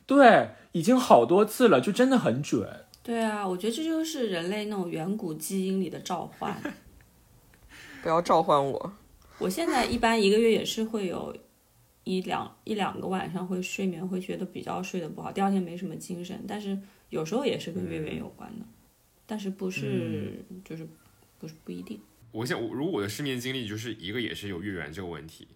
[0.07, 6.57] 对，已经好多次了，就真的很准。？”对啊，我觉得这就是人类那种远古基因里的召唤。
[8.03, 8.93] 不要召唤我。
[9.39, 11.37] 我现在一般一个月也是会有
[12.05, 16.79] 一两一两个晚上会睡眠会觉得比较睡得不好，第二天没什么精神，但是
[17.11, 18.65] 有时候也是跟月圆有关的，
[19.27, 20.87] 但是不是、就是
[21.39, 22.01] 不是不一定。
[22.31, 25.49] 我想，我如果我的失眠经历就是一个也是有月圆这个问题，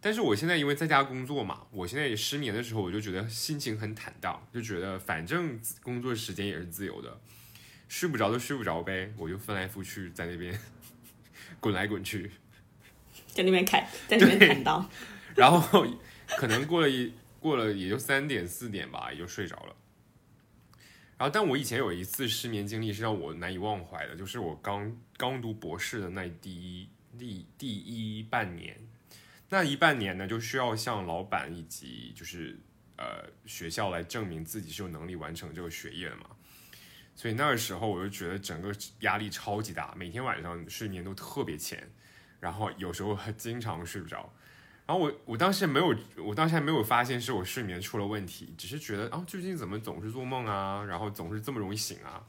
[0.00, 7.20] 但是我现在因为在家工作嘛，我现在也失眠的时候，我就觉得心情很坦荡，就觉得反正工作时间也是自由的，
[7.88, 10.56] 睡不着就睡不着呗，我就翻来覆去在那边
[11.58, 12.30] 滚来滚去，
[13.26, 14.88] 在那边开，在那边坦荡。
[15.34, 15.86] 然后
[16.36, 19.74] 可能过了一过了也就三点四点吧，也就睡着了。
[21.16, 28.80] 然后，但我以前有一次失眠经历是让我难以忘怀的，就是我刚刚读博士的那第一第第一半年，
[29.50, 32.58] 那一半年呢，就需要向老板以及就是
[32.96, 36.26] 呃学校来证明自己是有能力完成这个学业的嘛。
[37.14, 41.90] 所以那个时候我就觉得整个压力超级大，每天晚上睡眠都特别浅，
[42.38, 44.32] 然后有时候还经常睡不着。
[44.86, 52.22] 然后我我当时没有，我当时还没有发现是我睡眠出了问题，只是觉得啊，最近怎么总是做梦啊，然后总是这么容易醒啊。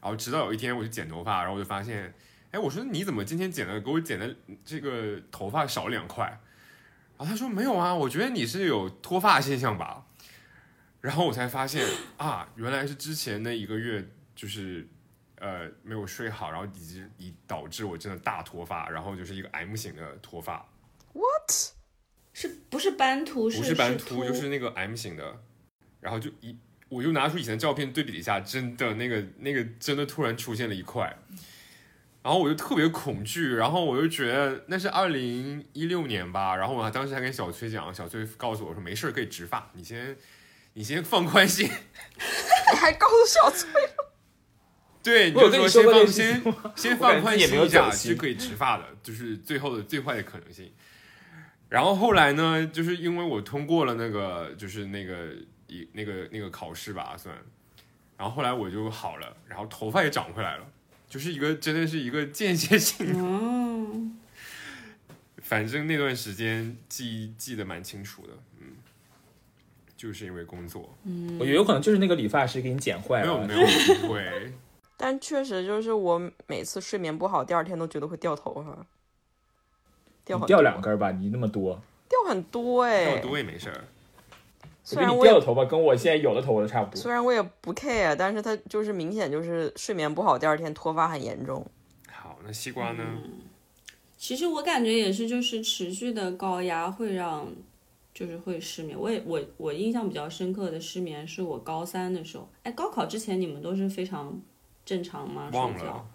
[0.00, 2.14] 然后直到有一天我去剪头发，然后我就发现，
[2.50, 6.38] 哎，我说你怎么今天剪的给我剪的这个头发少两块？
[7.18, 10.06] 然后他说没有啊，我觉得你是有脱发现象吧。
[11.00, 11.84] 然后我才发现
[12.16, 14.86] 啊，原来是之前那一个月就是
[15.36, 20.68] 呃没有睡好，然后以及以导致我真的大脱发，然后就是一个 M 型的脱发。
[21.12, 21.52] What？
[22.32, 23.44] 是不是斑秃？
[23.44, 25.40] 不是是斑秃，就是那个 M 型的，
[26.00, 26.56] 然后就一
[26.88, 31.16] 我就拿出以前的照片对比了一下，真的那个那个真的突然出现了一块，
[32.28, 40.14] 然后我就特别恐惧，然后我就觉得那是二零一六年吧，然后我还当时还跟小崔讲，小崔告诉我说没事可以植发，你先
[40.74, 43.70] 你先放宽心，你还告诉小崔？
[45.02, 50.70] 对，你我有跟你说就说先放过这个事先先放宽也没有心一下，是可以植发的，就是最后的最坏的可能性。
[51.70, 55.30] 然后后来呢，就是因为我通过了那个，就是那个
[55.66, 57.34] 一那个那个考试吧，算。
[58.18, 60.66] 然后后来我就好了，然后头发也长回来了，
[61.08, 63.18] 就是一个真的是一个间歇性的。
[63.20, 64.10] 哦，
[65.42, 68.76] 反正那段时间记记得蛮清楚的，嗯，
[69.96, 70.94] 就是因为工作，
[71.38, 73.46] 我觉得有可能就是那个理发师给你剪坏了。
[73.46, 73.66] 没有没有
[74.02, 74.52] 不会，
[74.98, 78.86] 但确实就是我每次睡眠不好，第二天都觉得会掉头发，
[80.24, 83.84] 掉掉两根吧，你那么多，掉很多哎、掉多也没事儿。
[84.90, 87.00] 我给虽然我也你掉的头发跟我现在有的头发都差不多。
[87.00, 91.66] 虽然我也不 care，但是它就是明显就是睡眠不好，第二天脱发很严重。
[92.10, 93.04] 好，那西瓜呢？
[94.16, 97.46] 其实我感觉也是，就是持续的高压会让，
[98.12, 98.98] 就是会失眠。
[98.98, 104.36] 我也我我印象比较深刻的失眠是我高三的时候，哎，高考之前你们都是非常
[104.84, 105.48] 正常吗？
[105.52, 106.06] 睡觉忘了，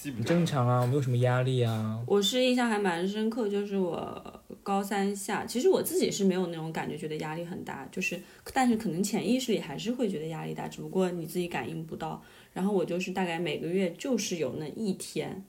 [0.00, 2.00] 记不正常啊，没有什么压力啊。
[2.06, 8.20] 我是印象还蛮深刻，就是我高三下，其实我自己是没有那种感觉，觉得压力很大，就是
[8.54, 12.22] 但是可能潜意识里还是会觉得压力大，只不过你自己感应不到。
[12.52, 15.44] 然后我就是大概每个月就是有那一天，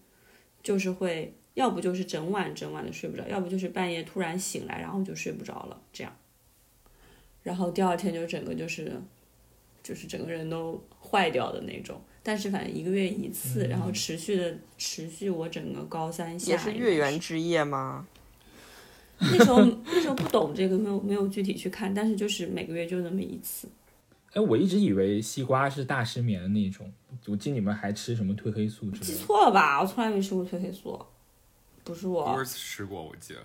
[0.64, 6.12] 就是会要不就是整晚整晚的睡不着，要不就是半夜突然醒来，然后就睡不着了，这样。
[7.44, 9.00] 然后第二天就整个就是，
[9.84, 12.02] 就是整个人都坏掉的那种。
[12.22, 18.08] 但是反正一个月一次，然后持续的持续我整个高三下也是月圆之夜吗？
[19.20, 23.68] 那时候那时候不懂这个，没有没有具体去看，但是就是每个月就那么一次。
[24.34, 26.92] 哎，我一直以为西瓜是大失眠的那种，
[27.28, 29.26] 我记得你们还吃什么褪黑素之记类的。
[29.26, 29.82] 错了吧？
[29.82, 31.04] 我从来没吃过褪黑素，
[31.84, 32.36] 不是我。
[32.36, 33.40] 歌吃过，我记得。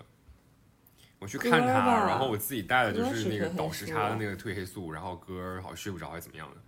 [1.17, 6.61] 我去看他，然后我自己带的就是那个倒时差的那个褪黑素，然后歌儿好像睡不着还是怎么样的，我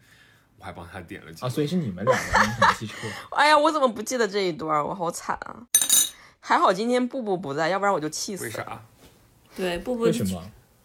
[0.67, 2.95] 还帮他点了几啊，所以是你们两个记错。
[3.31, 4.83] 哎呀，我怎么不记得这一段？
[4.85, 5.65] 我好惨啊！
[6.41, 8.49] 还好今天布布不在，要不然我就气死了。
[8.49, 8.81] 为啥？
[9.55, 10.43] 对，布布为什么？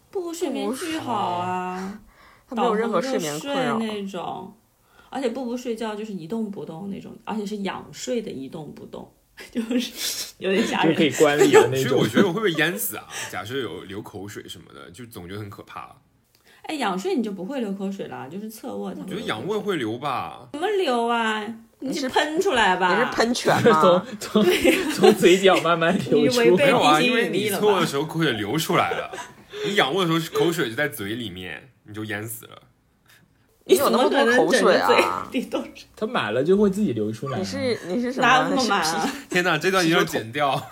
[0.09, 1.99] 布布睡眠巨好啊，
[2.47, 3.77] 他没有任何睡眠困扰。
[3.77, 4.55] 那种，
[5.09, 9.11] 而且布布睡觉就是一动不动那种，而且是仰睡的一动不动，
[9.51, 11.03] 就是有点吓人就可。
[11.03, 12.07] 以管理的那种 所以我。
[12.07, 13.05] 觉得我会不会淹死啊？
[13.29, 15.93] 假设有流口水什么的，就总觉得很可怕。
[16.63, 19.21] 哎，仰睡你就不会流口水了，就是侧卧才我觉得。
[19.21, 20.47] 仰卧会流吧？
[20.53, 21.41] 怎么流啊？
[21.79, 22.93] 你你是喷出来吧？
[22.97, 24.05] 你是喷泉 从吗？
[24.19, 24.45] 从
[24.95, 29.11] 从嘴角慢慢流你违出背没有啊，地心因为引力了你侧卧的时候口水流出来了，
[29.65, 32.61] 你仰卧的时候口水就在嘴里面，你就淹死了。
[33.65, 34.89] 你有那么多口水啊？
[34.89, 35.85] 你怎么可能整嘴里都是？
[35.97, 37.39] 它满了就会自己流出来啊。
[37.39, 38.27] 你是你是什么？
[38.27, 39.09] 哪有那么满啊？
[39.29, 40.69] 天哪，这段一定要剪掉，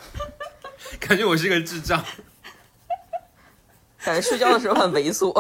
[1.02, 2.02] 感觉我是个智障。
[4.04, 5.32] 感觉睡觉的时候很猥琐。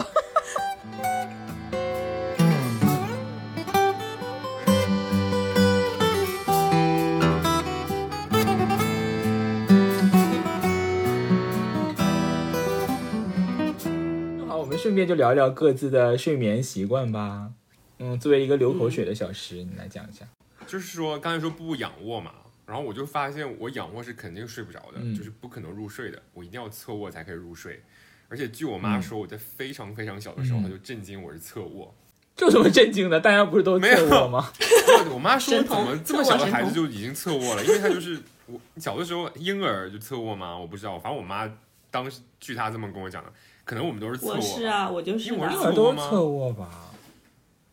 [14.81, 17.51] 顺便就聊一聊各自的睡眠习惯吧。
[17.99, 20.25] 嗯，作为一个流口水的小石，你来讲一下。
[20.65, 22.31] 就是说，刚才说不仰卧嘛，
[22.65, 27.79] 然后我就发现我仰卧是肯定睡不着的，嗯就是不可能入睡的，我一定要侧卧才可以入睡。
[28.27, 31.93] 而且据我妈嗯说，我在非常非常小的时候，嗯她就震惊我是侧卧。
[32.35, 33.19] 这有什么震惊的？
[33.19, 34.51] 大家不是都没有侧卧吗？
[35.13, 37.61] 我妈说怎么这么小的孩子就已经侧卧了？
[37.65, 38.17] 因为她就是
[38.47, 40.57] 我小的时候婴儿就侧卧吗？
[40.57, 41.47] 我不知道，反正我妈
[41.91, 43.31] 当时据她这么跟我讲的，
[43.71, 44.35] 可能我们都是侧卧。
[44.35, 46.91] 我是啊，我就是婴儿都是侧卧吧？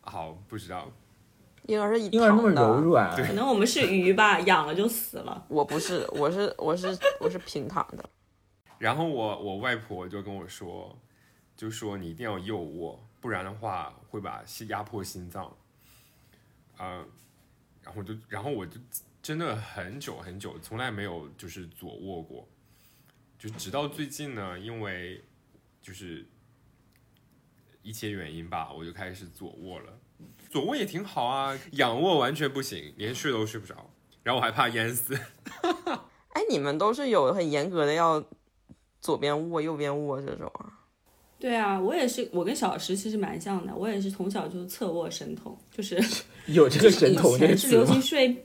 [0.03, 0.89] 好，不知道。
[1.65, 5.45] 婴儿是一婴儿那么，柔软，可能我们是鱼吧，养了就死了。
[5.49, 8.09] 我不是，我是我是我是平躺的。
[8.79, 10.97] 然后我我外婆就跟我说，
[11.57, 15.53] 就说你一定要右卧，不然的话会把心压迫心脏。
[16.79, 17.05] 嗯、
[17.83, 18.81] 然后就然后我就
[19.21, 22.47] 真的很久很久从来没有就是左卧过，
[23.37, 25.25] 就直到最近呢，因为
[25.83, 26.27] 就是
[27.83, 29.99] 一些原因吧，我就开始左卧了。
[30.51, 33.91] 左卧也挺好啊，仰卧完全不行，连睡都睡不着，
[34.23, 35.15] 然后我还怕淹死。
[36.33, 38.25] 哎，你们都是有很严格的要
[39.01, 40.73] 左边卧右边卧这种啊？
[41.39, 45.97] 对啊，我也是，我跟小石其实蛮像的，我也是从小就侧卧神童，就是
[46.47, 48.01] 有这个神童以这个词前是流行吗？
[48.01, 48.45] 睡，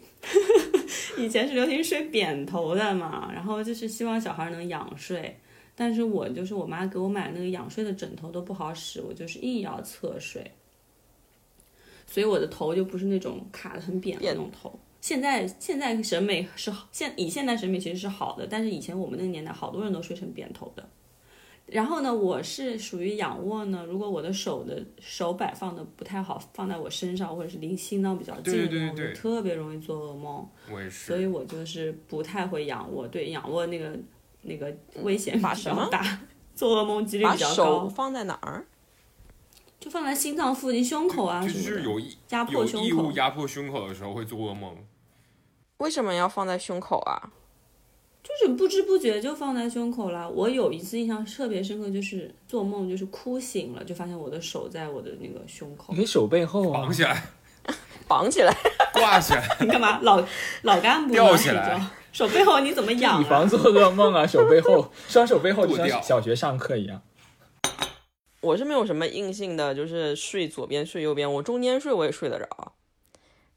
[1.17, 5.39] 以前是流行睡扁头的嘛，然后就是希望小孩能仰睡，
[5.75, 10.51] 但是我就是我妈给我买那个仰睡的枕头都不好使，我就是硬要侧睡，
[12.05, 14.79] 所以我的头就不是那种卡的很扁的那种头。
[15.01, 20.87] 现在现在审美是好，现以现在审美其实是好的，但是以前我们那个年代好多人都睡成扁头的。
[21.65, 30.47] 然后呢，我是属于仰卧呢，如果我的手的手摆放的不太好，放在我身上或者是离心脏比较近的地方，对对对我就特别容易做噩梦。
[30.69, 33.07] 我也所以，我就是不太会仰卧。
[33.07, 33.97] 对，仰卧那个
[34.43, 36.19] 那个危险比把什么较大，
[36.55, 38.65] 做噩梦几率比较高，手放在哪儿？
[39.79, 42.87] 就放在心脏附近、胸口啊就什么的，是有义压迫胸口。
[42.87, 44.73] 异物压迫胸口的时候会做噩梦。
[45.77, 47.31] 为什么要放在胸口啊？
[48.23, 50.29] 就是不知不觉就放在胸口了。
[50.29, 56.05] 我有一次印象特别深刻，就是做梦就是哭醒了，就发现我的手在我的那个胸口你。
[56.05, 57.23] 手背后啊绑，起来，
[58.07, 58.55] 绑起来，
[58.95, 59.99] 挂起来， 你干嘛？
[60.03, 60.25] 老
[60.61, 63.21] 老干部吊起来手背后你怎么养、啊？
[63.21, 67.01] 以防做噩梦啊， 手背后，双手背后就像小学上课一样。
[68.39, 72.73] 我是没有什么硬性的，就是睡左边睡右边，我中间睡我也睡得着，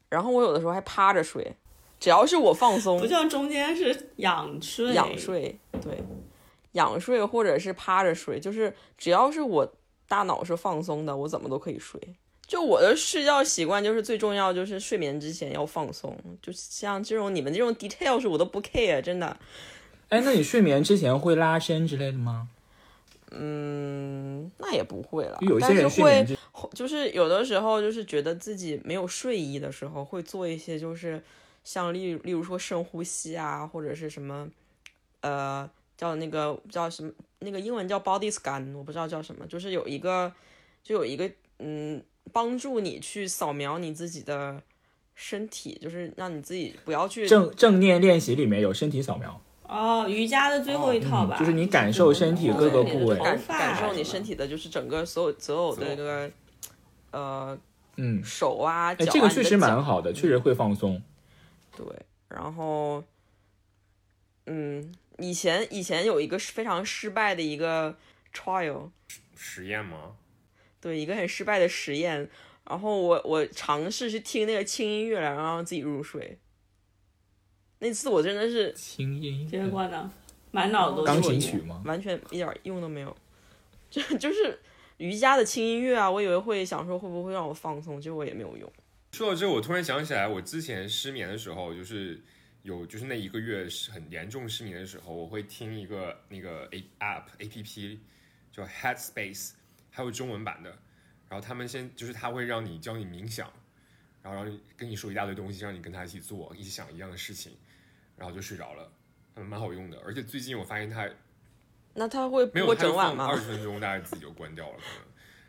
[0.09, 1.55] 然后我有的时候还趴着睡，
[1.99, 6.03] 只要是我放松不，叫中间是仰睡，仰睡，对，
[6.71, 9.71] 仰睡或者是趴着睡，就是只要是我
[10.07, 12.01] 大脑是放松的，我怎么都可以睡。
[12.47, 16.17] 就我的睡觉习惯，就是最重要，就是睡眠之前要放松。
[16.41, 19.37] 就像这种你们这种 details 我都不 care，真的。
[20.07, 22.47] 哎，那你睡眠之前会拉伸之类的吗？
[23.31, 26.37] 嗯，那也不会了，有些人睡眠之
[26.73, 31.21] 就是有的时候就是觉得自己没有睡意的时候，会做一些就是
[31.65, 34.49] 像例例如说深呼吸啊，或者是什么
[35.19, 40.31] 呃叫那个叫什么那个英文叫 body scan，我不知道叫什么，就是有一个
[40.81, 41.29] 就有一个
[41.59, 42.01] 嗯
[42.31, 44.61] 帮助你去扫描你自己的
[45.15, 53.17] 身体，就是让你自己不要去正正念练习里面有身体扫描，哦，瑜伽的最后一套吧，嗯就是你感受身体各个部位。
[53.17, 56.31] 感感受你身体的就是整个所有所有的那个
[57.11, 57.57] 呃
[57.97, 61.01] 嗯，手啊脚这个确实蛮好的，确实会放松。
[61.75, 61.85] 对，
[62.27, 63.03] 然后，
[64.45, 67.95] 嗯，以前以前有一个非常失败的一个
[68.31, 68.89] trial，
[69.35, 70.15] 实验吗？
[70.79, 72.29] 对，一个很失败的实验。
[72.69, 76.37] 然后我我尝试去听那个轻音乐来让自己入睡。
[77.79, 80.11] 那次我真的是轻音结果呢，
[80.51, 81.81] 满脑都是钢琴曲吗？
[81.85, 83.15] 完全一点用都没有，
[83.89, 84.59] 就就是
[84.97, 88.69] 瑜伽的轻音乐啊，我以为会想说会不会让我放松，结果也没有用。
[89.13, 92.21] 说到这，我突然想起来，我之前失眠的时候，就是
[92.63, 97.99] 有就是那一个月是很严重失眠的时候，我会听一个那个 A app A P P
[98.51, 99.51] 叫 Headspace，
[99.97, 100.69] 还有中文版的。
[101.27, 103.51] 然后他们先就是他会让你教你冥想，
[104.21, 104.45] 然后
[104.77, 107.57] 跟你说一大堆东西，让你跟他一起做，一起想一样的事情，
[108.15, 108.91] 然后就睡着了，
[109.35, 109.99] 嗯蛮好用的。
[110.05, 111.09] 而且最近我发现它
[111.95, 113.41] 那他会没有，播整晚吗放二？
[113.41, 115.07] 十分钟，大概自己就关掉了可能。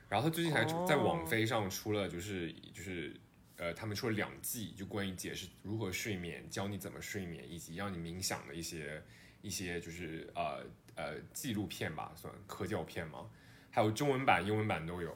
[0.09, 3.15] 然后他最近还在网哦飞上出了，就是就是
[3.57, 9.01] 呃，他们出了两季，就关于解释如何睡眠，教你怎么睡眠，以及让你冥想的一些
[9.43, 10.65] 一些就是呃
[10.97, 13.31] 呃纪录片吧，算科教片嘛。
[13.71, 15.13] 还有中文版、英文版都有，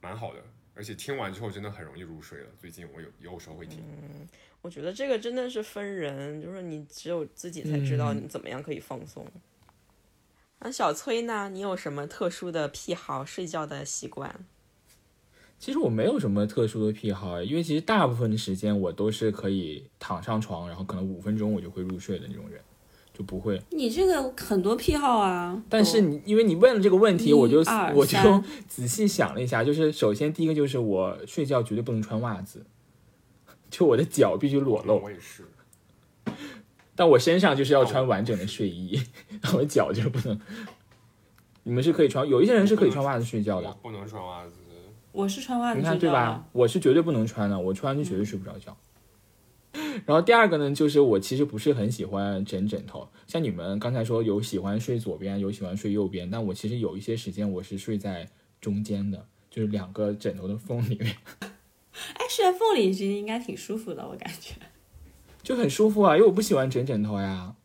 [0.00, 0.40] 蛮好的。
[0.74, 2.46] 而且听完之后真的很容易入睡了。
[2.58, 4.26] 最近我有有时候会听，嗯
[4.62, 9.26] 我觉得这个真的是分人，就是你只有自己才知道嗯你怎么样可以放松。
[10.60, 11.50] 那小崔呢？
[11.50, 14.46] 你有什么特殊的癖好、睡觉的习惯？
[15.58, 22.62] 其实我没有什么特殊的癖好，因为其实大部分的时间我都是可以躺上床，然后可能五分钟我就会入睡的那种人，
[23.12, 23.60] 就不会。
[23.70, 27.58] 你这个很多癖好啊，但是你因为你问了这个问题，我就
[27.94, 32.64] 我就仔细想了一下，就是首先第一个就是我睡觉绝对不能穿袜子，
[33.70, 35.44] 就我的脚必须裸露，我也是。
[36.94, 39.00] 但我身上就是要穿完整的睡衣，
[39.54, 40.38] 我的脚就不能。
[41.64, 44.52] 你们是可以穿，有一些人是可以穿袜子睡觉的，不能穿袜子，
[45.12, 46.44] 我是穿袜子你看睡觉的对吧？？
[46.52, 48.76] 我是绝对不能穿的，我穿就绝对睡不着觉。
[50.04, 58.28] 然后第二个呢，就是我其实不是很喜欢枕枕头，像你们刚才说有喜欢睡左边，有喜欢睡右边，但我其实有一些时间我是睡在
[58.60, 64.54] 中间的，就是两个枕头的缝里面， 哎，睡在缝里其实应该挺舒服的，我感觉。
[65.42, 67.56] 就很舒服啊，因为我不喜欢枕枕头呀。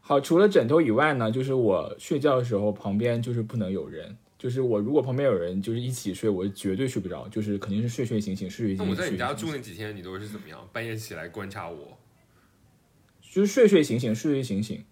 [0.00, 8.84] 好，除了枕头以外呢，就是我睡觉的时候旁边就是不能有人，就是我如果旁边有人就是一起睡，我绝对睡不着，就是肯定是睡睡醒醒，睡睡醒醒。
[8.86, 10.66] 那我在你家住那几天，你都是怎么样？
[10.72, 11.98] 半夜起来观察我，
[13.20, 14.84] 就是睡睡醒醒，睡睡醒醒。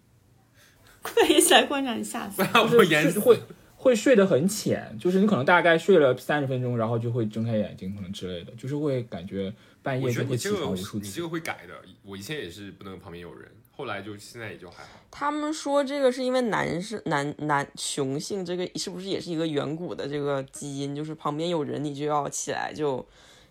[1.15, 2.43] 半夜起来观察你吓死。
[2.53, 3.13] 就是我淹死。
[3.13, 3.39] 睡会
[3.77, 11.05] 会睡得很浅，就是你可能大概睡了三十分钟，然后就会睁开眼睛，可能之类的，就是会感觉半夜就会起觉得你这个床无数次。
[11.05, 11.73] 你这个会改的。
[12.03, 14.89] 我以前也是不能旁边有人，后来就现在也就还好。
[15.11, 20.95] 他们说这个是因为男是男男雄性，这个是不是也是一个远古的这个基因？
[20.95, 23.05] 就是旁边有人，你就要起来，就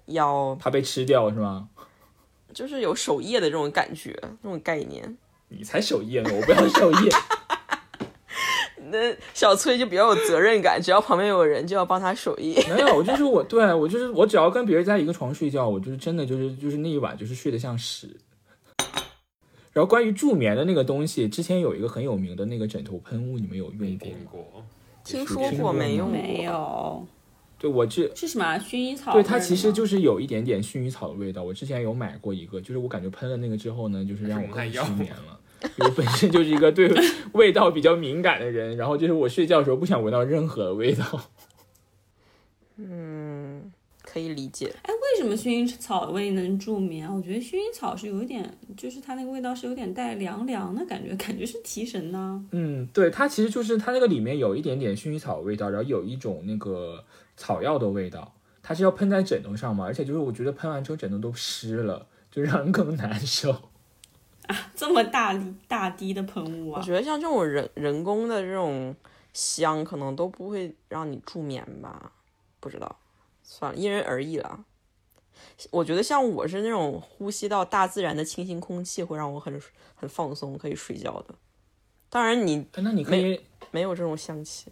[0.06, 1.68] 要怕被吃掉是吗？
[2.52, 4.12] 就是有守夜的这种感觉，
[4.42, 5.16] 这种概念。
[5.48, 7.10] 你才守夜呢，我不要守夜。
[8.90, 12.64] 那小崔就比较有责任感，只要旁边有人，就要帮他守夜。
[12.68, 18.08] 没有，我就是 我，对我就是我，只要跟别人在一个床睡觉，我就是真的就是就是那一晚就是睡得像屎。
[19.76, 24.64] 然后关于助眠的那个东西，之前有一个很有名的那个枕头喷雾，你们有用过吗？
[25.04, 26.18] 听说过没用过？
[26.18, 27.06] 没有，
[27.58, 29.12] 对我这是什么啊薰衣草？
[29.12, 31.42] 对它其实就是有一点点薰衣草的味道。
[31.42, 35.38] 我之前有买过一个，就是我感觉喷了那个之后呢，就是让我失眠了。
[35.80, 36.90] 我本身就是一个对
[37.34, 41.04] 味道比较敏感的人，然后就是我睡觉的时候不想闻到任何的味道。
[42.78, 43.70] 嗯，
[44.16, 44.74] 可以理解。
[44.80, 47.06] 哎为什么薰衣草味能助眠？
[47.06, 52.42] 我觉得薰衣草是有一点，就是它那个味道是有点带凉凉的感觉，感觉是提神呢。
[52.52, 57.04] 嗯，对，它其实就是它那个里面有一点点薰衣草味道，然后有一种那个
[57.36, 58.32] 草药的味道。
[58.62, 63.50] 它是要喷在枕头上嘛，而且就是我觉得喷完之后枕头都湿了，就让人更难受。
[64.46, 66.80] 啊 这么大力大滴的喷雾啊！
[66.80, 68.96] 我觉得像这种人人工的这种
[69.34, 72.12] 香，可能都不会让你助眠吧？
[72.58, 72.96] 不知道，
[73.46, 74.64] 算了，因人而异了。
[75.70, 79.58] 我觉得像我是那种呼吸到大自然的清新空气，会让我很
[79.94, 81.34] 很放松，可以睡觉的。
[82.10, 83.40] 当然，你哎那你可以，
[83.70, 84.66] 没有这种香气。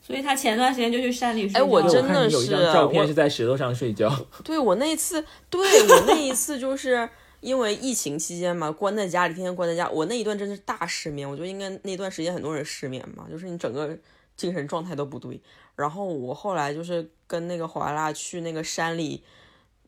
[0.00, 1.60] 所以他前段时间就去山里睡觉。
[1.60, 4.10] 哎我真的是有一张是照片是在石头上睡觉。
[4.44, 7.08] 对我那一次，对我那一次就是
[7.40, 11.28] 因为疫情期间嘛，关在家里，天天关在家，我那一段真的是大失眠。
[11.28, 13.96] 我觉得应该那段时间很多人失眠嘛，就是你整个
[14.38, 15.38] 精神状态都不对。
[15.76, 19.22] 然后我后来就是跟那个华拉去那个山里，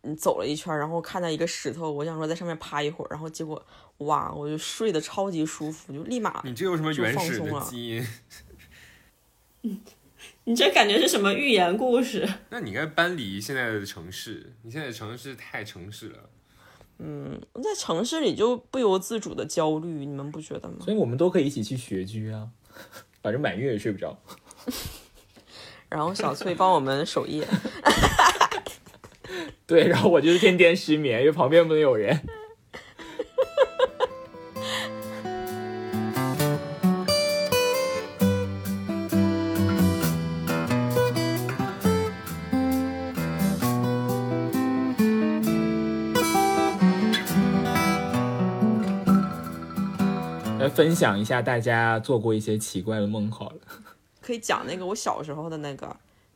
[0.03, 3.65] 嗯，走了一圈，然后看到一个石头，我想说在上面趴一会儿，然后结果
[3.99, 8.07] 哇，我就睡得超级舒服，就立马你这有什么原始的基因？
[10.45, 12.29] 你这感觉是什么寓言故事？
[12.51, 16.31] 那你应该搬离现在的城市，你现在的城市太城市了。
[16.99, 20.77] 嗯在城市里就不由自主的焦虑，你们不觉得吗？
[20.81, 22.49] 所以我们都可以一起去学居啊，
[23.23, 24.19] 反正满月也睡不着。
[25.89, 27.47] 然后小翠帮我们守夜，
[29.67, 32.21] 对，然后我就是天天失眠，因为旁边不能有人。
[50.71, 53.57] 分享一下大家做过一些奇怪的梦好了。
[54.23, 55.95] 可以讲那个我小时候的那个，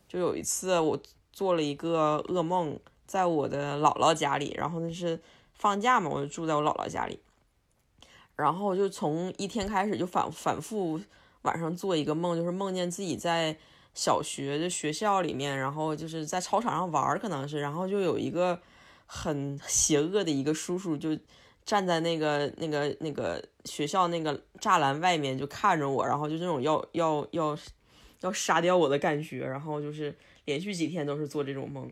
[0.09, 0.99] 就有一次我
[1.33, 5.19] 做了一个噩梦，在我的姥姥家里，然后那是
[5.53, 7.19] 放假嘛，我就住在我姥姥家里，
[8.37, 11.01] 然后就从一天开始就反反复
[11.43, 13.57] 晚上做一个梦，就是梦见自己在
[13.95, 18.59] 小学的学校里面，然后就是在操场上玩，可能是，然后就有一个
[19.07, 21.17] 很邪恶的一个叔叔就。
[21.65, 27.57] 站在那个那个那个学校那个栅栏外面就看着我，然后就这种要要要
[28.21, 31.91] 要杀掉我的感觉，然后就是连续几天都是做这种梦，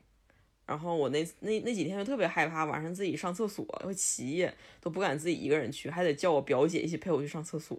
[0.67, 7.79] 然后我那那那几天就特别害怕，晚上自己上厕所会起夜，都不敢自己一个人去，还得叫我表姐一起陪我去上厕所，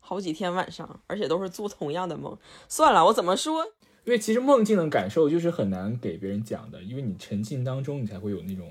[0.00, 2.38] 好几天晚上，而且都是做同样的梦。
[2.68, 3.72] 算了，我怎么说？
[4.08, 8.66] 因为其实梦境的感受就是很难给别人讲的，因为你沉浸当中，你才会有那种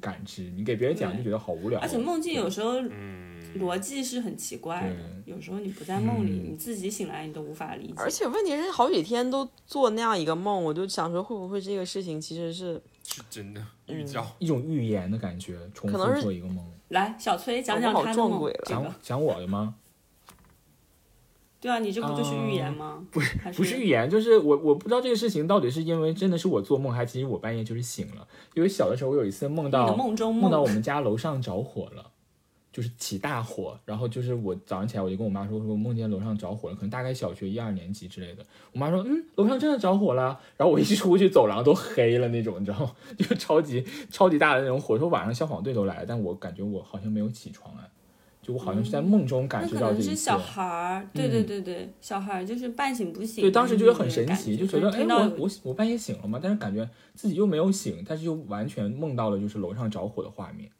[0.00, 0.42] 感知。
[0.54, 1.80] 你给别人讲就觉得好无聊。
[1.80, 7.94] 而且梦境有时候嗯，逻辑是很奇怪的，有时候你不在梦里，你自己醒来你都无法理解。
[7.96, 14.24] 而且问题是好几天都做那样一个梦，我就想说会不会这个事情其实是是真的预兆。
[14.38, 16.64] 一种预言的感觉，重复做一个梦。
[16.90, 18.62] 来，小崔讲讲他的梦撞鬼了。
[18.64, 19.74] 讲讲我的吗？
[21.60, 23.04] 对啊，你这不就是预言吗？
[23.10, 28.26] 不是不是预言，就是我我不知道这个事情到底是因为真的是我做梦，还其实我半夜就是醒了。
[28.54, 32.12] 因为小的时候我有一次梦到梦中梦到我，们家楼上着火了，
[32.72, 38.46] 就是起大火，然后就是我早上起来我就跟我妈说，我说我梦见楼上着火了，可能大概小学一二年级之类的。
[38.72, 40.38] 我妈说，嗯，楼上真的着火了。
[40.56, 42.92] 然后我一出去，走廊都黑了那种，你知道吗？
[43.18, 47.90] 就超级超级大的那种火，说晚上消防队都来了，但我感觉我好像没有起床哎，
[48.48, 50.08] 就我好像是在梦中感觉到这一切。
[50.08, 53.42] 能是小孩儿，对对对对，小孩儿就是半醒不醒。
[53.42, 60.70] 对，当时觉得很神奇，就觉得哎，我我我半夜醒了嘛，但是感觉自己又没有醒，但是又完全梦到了就是楼上着火的画面。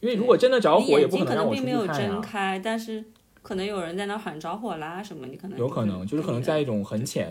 [0.00, 1.86] 因为如果真的着火，也不可能让我出能并没有。
[1.86, 3.04] 睁开，但是
[3.42, 7.28] 可能有人在那喊着火啦什么，你可能有可能就是可能在一种很浅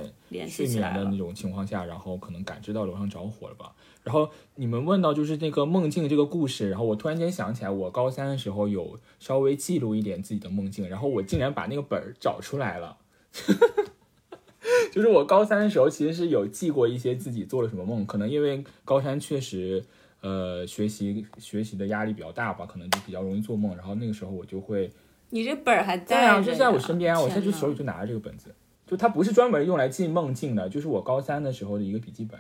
[0.48, 1.18] 睡眠的那。
[1.18, 3.74] 种情况下，然后可能感知到楼上着火了吧。
[4.06, 12.98] 然后你们问到就是那个梦境这个故事，然后我突然间想起来，我高三的时候有稍微记录一点自己的梦境，然后我竟然把那个本儿找出来了。
[14.92, 19.84] 就是我高三的时候，其实是有记过一些自己做了什么梦，可能因为高三确实，
[20.22, 23.76] 呃，学习学习的压力比较大吧，可能就比较容易做梦。
[23.76, 24.92] 然后那个时候我就会，
[25.32, 28.54] 你这本儿还在啊，就在我身边啊，我现在就手里就拿着这个本子，
[28.86, 32.40] 就它不是专门用来记梦境的，就是我高三的时候的一个笔记本。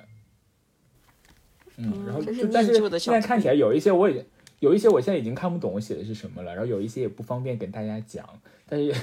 [1.78, 4.26] 嗯，然后就但是现在看起来有一些我已经
[4.60, 8.28] 有一些我现在已经看不懂我写的是什么了，然后有一些也不方便跟大家讲，
[8.68, 8.94] 但是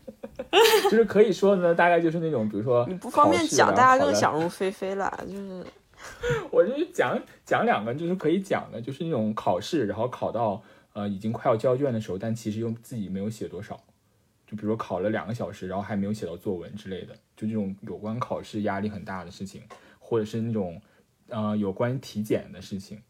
[0.84, 5.64] 就是可以说呢，大概就是那种，比如说你不方便讲，大家就然后考了想入非非了，就是
[6.50, 10.62] 我就是讲讲两个，就是可以讲的，就是那种考试，然后考到
[10.92, 13.76] 呃已经快要交卷的时候，但其实又自己没有写多少，
[14.46, 19.62] 就比如说考了两个小时，然后还没有写到作文之类的，就这种有关考试压力很大的事情，
[19.98, 20.80] 或者是那种
[21.30, 23.00] 呃有关于体检的事情，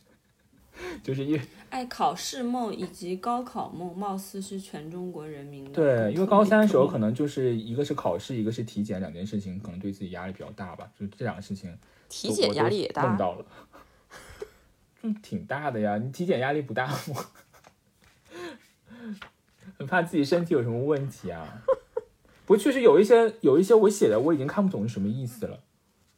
[1.02, 1.40] 就是因为
[1.70, 11.76] 哎，考试梦以及高考梦，貌似是全中国人民的对，因为高三的时候可能就是一个是考试，一个是体检，两件事情可能对自己压力比较大吧，就这两个事情。
[12.08, 13.06] 体检压力也大。
[13.06, 13.44] 碰到了，
[15.02, 15.98] 就挺大的呀。
[15.98, 17.26] 你体检压力不大吗？
[19.76, 21.62] 很怕自己身体有什么问题啊。
[22.46, 25.58] 不过确实有一些有一些我写的我已经看不懂是什么意思了，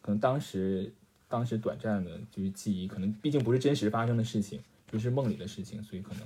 [0.03, 0.95] 可能当时
[1.29, 4.61] 当时短暂的就是记忆，可能毕竟不是真实发生的事情，
[4.91, 6.23] 就是梦里的事情，所以可能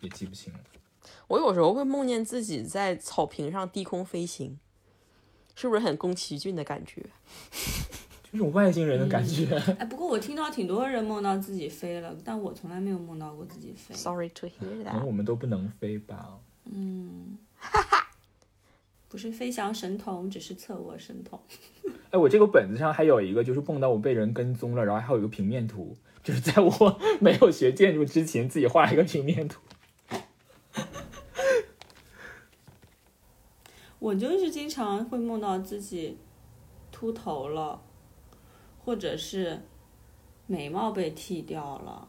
[0.00, 0.60] 也记不清了。
[1.28, 4.58] 我有时候会梦见自己在草坪上低空飞行，
[5.54, 7.02] 是不是很宫崎骏的感觉？
[8.22, 13.94] 就 这种外星人的感觉，哎，不过我听到挺多人梦到自己飞了，但我从来没有梦到过自己飞。
[13.94, 14.92] Sorry to hear 可能 that。
[14.92, 16.38] 可能我们都不能飞吧。
[19.08, 21.40] 不是飞翔神童，只是侧卧神童。
[22.10, 29.60] 哎，我这个本子上还有一个，就是梦到我被人跟踪了，然后还有一个平面图，就是在我没有学建筑之前，自己画了一个平面图。
[33.98, 36.18] 我就是经常会梦到自己
[36.92, 37.82] 秃头了，
[38.84, 39.62] 或者是
[40.46, 42.08] 眉毛被剃掉了，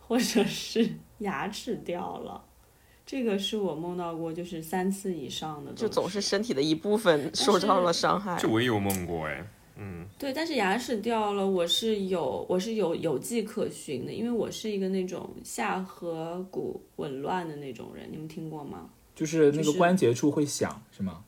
[0.00, 2.44] 或者是牙齿掉了。
[3.06, 8.48] 这个是我梦到过，就是三次以上的，就总是身体的一部分受到了伤害这。
[8.48, 9.46] 我也有梦过哎，
[9.76, 18.90] 嗯，对，但是牙齿掉了，我是有我是有有迹可循的，因为我是一个那种下颌骨紊乱的那种人，你们听过吗？
[19.14, 21.24] 就是那个关节处会响，是吗？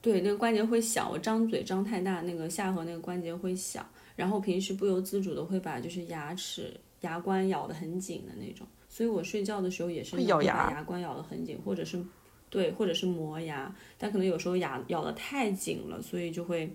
[0.00, 8.66] 对，那个关节会响，我张嘴张太大，那个下颌那个关节会响，然后平时不由自主的会把就是牙齿牙关咬得很紧的那种，
[8.96, 12.02] 所以我睡觉的时候也是会会咬牙把牙关咬得很紧，或者是
[12.48, 16.74] 对，或者是磨牙，但可能有时候牙咬得太紧了，所以就会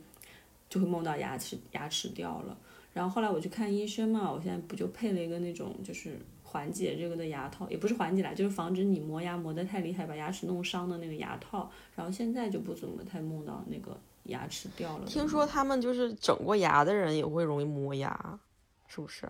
[0.69, 2.55] 就会梦到牙齿牙齿掉了。
[2.93, 11.71] 然后后来我去看医生嘛，我现在不就配了一个那种就是缓解这个的牙套，也不是缓解啦，就是防止你磨牙磨得太厉害，把牙齿弄伤的那个牙套。
[11.95, 15.07] 然后现在就不怎么太梦到那个牙齿掉了。
[15.07, 18.39] 听说他们就是整过牙的人也会容易磨牙，
[18.87, 19.27] 是不是？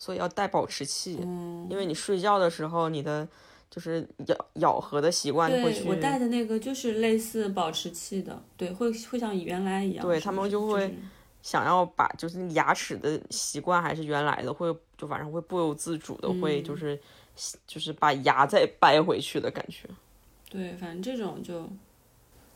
[0.00, 3.28] 所以要带保持器，嗯，因为你睡觉的时候，你的
[3.70, 5.84] 就是咬咬合的习惯会去。
[5.84, 10.02] 对我带的那个就是类似保持器的，对，会会像原来一样。
[10.02, 10.92] 是对他们就会
[11.42, 16.98] 想要把就是牙齿的习惯还是原来的，会就晚上会不由自主的会嗯就是、
[17.66, 19.86] 就是把牙再掰回去的感觉。
[20.48, 21.70] 对，反正这种就，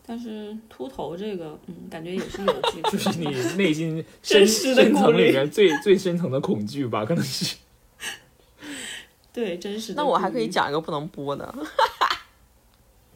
[0.07, 2.53] 但是秃头这个，嗯，感觉也是有
[2.91, 3.27] 就是你
[3.57, 7.57] 内心 深深层里面最最深层的恐惧吧，可能是。
[9.33, 10.03] 对真实的。
[10.03, 11.53] 那我还可以，讲一个不能播的，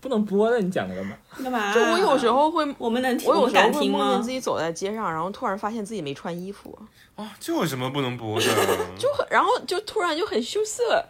[0.01, 1.17] 不能播的，你讲那个嘛？
[1.43, 1.73] 干嘛？
[1.73, 4.31] 就我有时候会，我们能听，我有时候会敢听吗梦见自？
[4.31, 6.77] 己走在街上，然后突然发现自己没穿衣服，
[7.15, 8.47] 啊，这有什么不能播的？
[8.99, 11.05] 就很，然后就突然就很羞涩，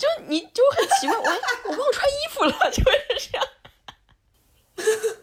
[0.00, 3.46] 就你就很奇怪，我我忘穿衣服了， 就是这样。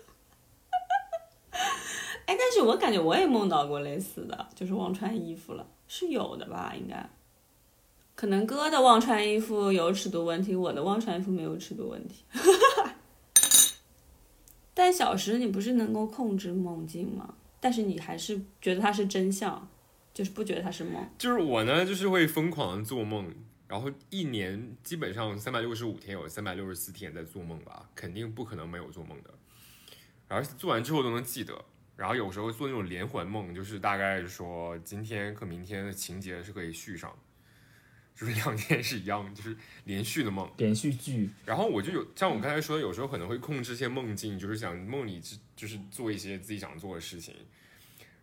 [2.28, 6.76] 哎，但是我感觉我也梦到过类似的，就是忘穿衣服了，是有的吧？
[6.78, 7.10] 应该，
[8.14, 12.24] 可能哥的忘穿衣服有尺度问题，我的忘穿衣服没有尺度问题。
[14.76, 17.34] 但小时你不是能够控制梦境吗？
[17.60, 19.68] 但是你还是觉得它是真相，
[20.14, 21.04] 就是不觉得它是梦。
[21.18, 23.34] 就是我呢，就是会疯狂做梦，
[23.68, 29.34] 然后一年基本上三百六十五天有三百六十四天在做梦吧，肯定不可能没有做梦的。
[30.30, 31.66] 而且做完之后都能记得，
[31.96, 37.14] 然后有时候做那种连环梦，就是大概说今天和明天的情节是可以续上，
[38.16, 40.50] 就是两天是一样，就是连续的梦。
[40.58, 47.36] 连续剧，然后我就有像我刚才说的，有时候可能会控制一些梦境，就是想梦里之就是做一些自己想做的事情。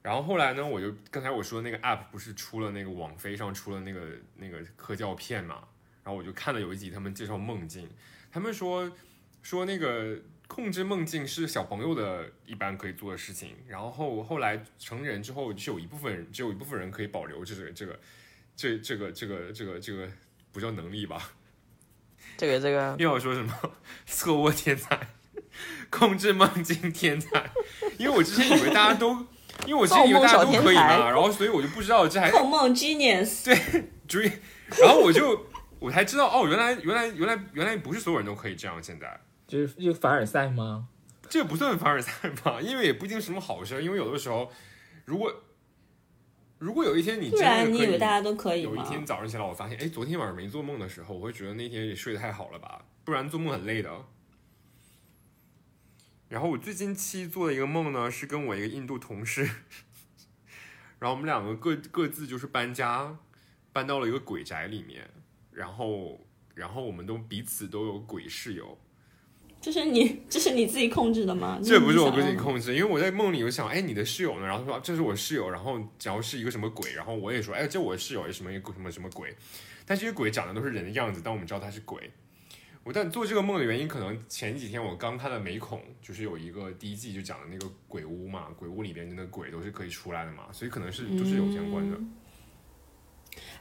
[0.04, 4.00] 然后后来呢，我就刚才我说的那个 app 不是出了那个网飞上出了那个
[4.36, 5.66] 那个科教片嘛，
[6.04, 7.88] 然后我就看了有一集他们介绍梦境，
[8.30, 8.92] 他们说
[9.42, 17.98] 说那个控制梦境是小朋友的一般可以做的事情，然后后后来成人之后，是有一部分人只有一部分人可以保留这个这个
[18.54, 20.06] 这这个这个这个这个
[20.52, 21.32] 不叫能力吧？
[22.36, 23.58] 这个这个又要说什么
[24.04, 25.08] 侧卧天才，
[25.88, 27.50] 控制梦境天才？
[27.98, 29.26] 因为我之前以为大家都
[29.66, 33.56] 因为我之前以为大家都可以嘛，然后所以我就不知道这还控梦 genius，
[34.06, 34.30] 注意，
[34.80, 35.46] 然后我就
[35.78, 38.82] 我才知道哦，原来原来原来原来不是所有人都可以这样。
[38.82, 40.86] 现在就是一个凡尔赛吗？
[41.28, 44.50] 这不算凡尔赛吧，因为也不一定是什么好事，因为有的时候
[45.06, 45.32] 如果
[46.58, 48.62] 如果有一天你不真的可以然你以为大家都可以？
[48.62, 53.90] 有一天早上起来，我发现，哎，昨天晚上没做梦的时候，我会觉得那天也睡得太好了吧，不然做梦很累的。
[56.34, 59.48] 然后我最近期做的一个梦呢，是跟我一个印度同事，
[60.98, 63.16] 然后我们两个各各自就是搬家，
[63.72, 65.08] 搬到了一个鬼宅里面，
[65.52, 66.20] 然后
[66.56, 68.76] 然后我们都彼此都有鬼室友，
[69.60, 71.60] 这是你这是你自己控制的吗？
[71.62, 74.44] 这不是我自己控制，因为我在梦里有想，哎，你的室友呢？
[74.44, 79.32] 然后说这是我室友，然后只要是一个什么鬼，然后我也说，哎，这我的室友是什么什么什么鬼，
[79.86, 82.10] 但这些鬼长得都是人的样子，但我们知道他是鬼。
[82.84, 91.98] 我但做这个梦的原因，可能前几天我刚看了《美恐》，就是有一个第一季就讲的那个鬼屋嘛，鬼屋里边的鬼都是可以出来的嘛，所以可能是就是有相关的。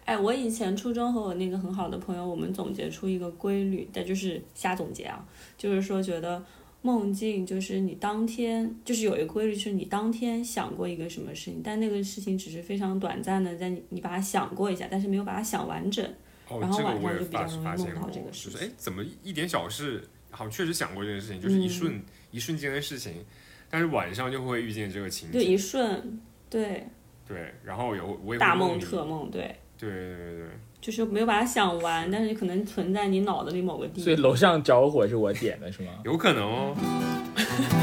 [0.03, 5.25] 哎，我以前初中和我那个很好的朋友，我们总结出一个规律，但就是瞎总结啊，
[5.57, 6.43] 就是说觉得
[6.81, 16.05] 梦境就是你当天就是有一个规律，是你当天想过一个什么事情，但那个事情只是非常短暂的，在你你把它想过一下，但是没有把它想完整。
[16.53, 22.01] 哦然，后这个晚上我也发就比较容易发现过，梦到这个就是事情哎，怎么一点小事，好像确实想过这件事情，就是一嗯瞬、
[22.31, 23.13] 一瞬间的事情，
[23.69, 26.87] 但是晚上就会遇见这个情景，对一瞬，对，
[27.27, 30.47] 对，然后有我也大梦特梦，对，对对对对对。
[30.81, 34.03] 就是没有把它想完，但是可能存在你脑子里某个地方。
[34.03, 35.93] 所以楼上着火是我点的，是吗？
[36.03, 36.75] 有可能哦。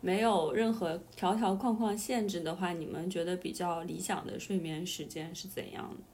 [0.00, 6.04] 没有任何条条框框限制的话，你们觉得比较理想的睡眠时间是怎样的？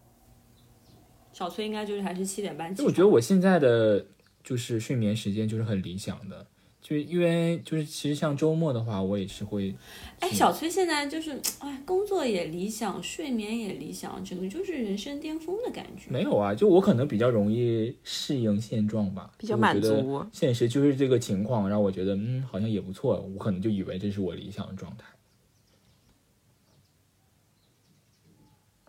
[1.33, 2.83] 小崔应该就是还是七点半起。
[2.83, 4.07] 我觉得我现在的
[4.43, 6.47] 就是睡眠时间就是很理想的，
[6.87, 9.75] 就因为就是其实像周末的话，我也是会
[10.21, 16.09] 哎，小崔现在就是哎，工作也理想，睡眠也理想，整个就是人生巅峰的感觉。
[16.09, 25.05] 没有啊，就我可能比较容易适应现状吧，比较满足现实就是这个情况，让我觉得嗯好像也不错，我可能就以为这是我理想的状态。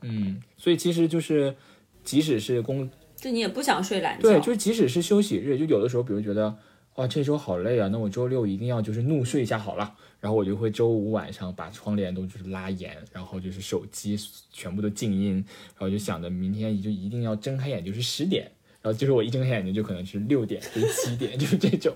[0.03, 1.55] 嗯，所以其实就是，
[2.03, 6.55] 即使是工就你也不想睡懒觉，对，就是即使是休息日，就有的时候，比如觉得
[6.97, 14.17] 哇这周好累啊，那我周六一定要就是怒睡一下好了，然后我就会周五晚上把窗帘都就是拉严，然后就是手机
[14.51, 21.93] 全部都静音，然后就想着明天就一定要睁开眼就是十点，然后就是我一睁开眼睛就可能是六点或者七点， 就是这种，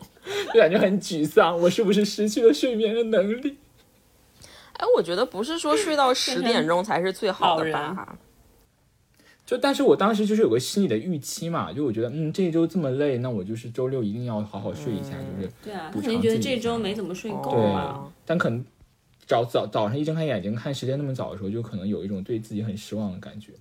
[0.53, 3.57] 就感觉很沮丧，我是不是失去了睡眠的能力？
[4.73, 8.17] 哎，我觉得不是说睡到十点钟才是最好的吧？
[9.51, 18.13] 就但是我当时就是有个心理的预期嘛，就我觉得嗯这一周这么累，那我就是周六一定要好好睡一下，就是对啊，补他肯定觉得这周没怎么睡够嘛啊。
[18.25, 18.63] 但可能
[19.25, 23.51] 早早早上一睁开眼睛看时间那么早的时候，就可能有一种对自己很失望的感觉。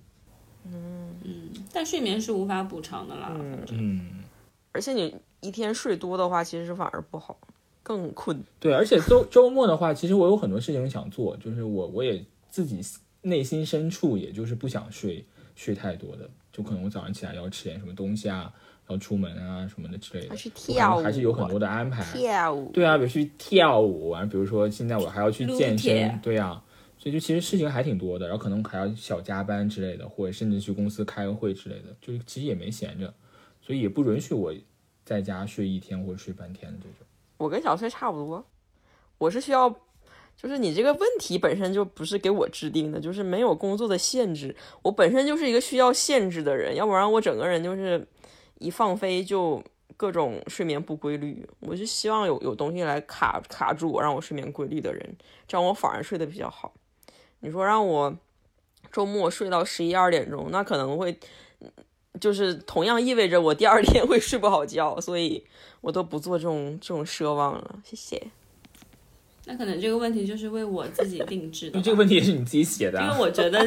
[0.71, 3.35] 嗯但睡眠是无法补偿的啦。
[3.73, 4.23] 嗯，
[4.71, 7.37] 而且你一天睡多的话，其实反而不好，
[7.83, 8.41] 更困。
[8.61, 12.79] 对，而且周周末的话，其实我有很多事情想做，就是我我也自己
[13.23, 15.25] 内心深处也就是不想睡
[15.55, 18.53] 睡太多的，就可能我早上起来要吃点什么东西啊，
[18.87, 22.03] 要出门啊什么的之类的还，去跳舞，能还是有很多的安排。
[22.17, 22.71] 跳舞。
[22.71, 26.63] 对啊，比如去跳舞啊，比如说现在我还要去健身，对啊，
[26.97, 33.13] 所以就其实事情还挺多的，然后可能还要小加班之类的，或者甚至去公司开个会之类的，就是其实也没闲着，
[33.61, 34.53] 所以也不允许我
[35.03, 37.07] 在家睡一天或者睡半天的这种。
[37.37, 38.45] 我跟小崔差不多，
[39.17, 39.69] 我是需要，
[40.41, 48.07] 就是你这个问题本身就不是给我制定的，就是没有工作的限制，我本身就是一个需要限制的人，要不然我整个人就是
[48.57, 49.63] 一放飞就
[49.95, 51.47] 各种睡眠不规律。
[51.59, 55.15] 我就希望有有东西来卡卡住我，让我睡眠规律的人，
[55.47, 56.73] 这样我反而睡得比较好。
[57.41, 58.17] 你说让我
[58.91, 61.17] 周末睡到十一二点钟，那可能会。
[62.19, 65.41] 就是同样意味着我第二天 会睡不好觉，所以
[65.79, 67.79] 我都不做这种这种奢望了。
[67.85, 68.27] 谢谢。
[69.51, 71.77] 那可能这个问题就是为我自己定制的 吧。
[71.77, 73.59] 因为这个问题也是你自己写的、因为啊，我觉得，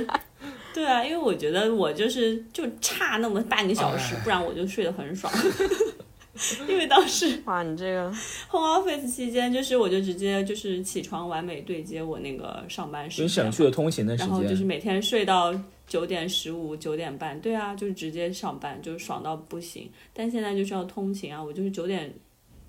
[0.72, 5.32] 对啊，因为我觉得我就是就差那么半个小时，不然我就睡得很爽。
[6.68, 8.12] 因为当时哇，你这个
[8.50, 14.64] home office 期间，就是我就直接就是起床完美对接我那个上班时间嘛，省去了通勤的时然后就是。
[14.64, 15.54] 每天睡到
[15.86, 19.88] 九点十五、九点半，对啊，就是直接上班，就是爽到不行。
[20.12, 22.12] 但现在就是要通勤啊，我就是九点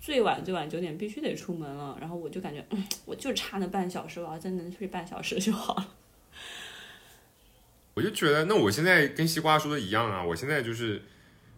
[0.06, 5.96] 最晚最晚九点必须得出门了，然后我就感觉，嗯，我就差那半小时，我要再能睡半小时就好了。
[7.96, 11.02] 我就觉得，那我现在跟西瓜说的一样啊，我现在就是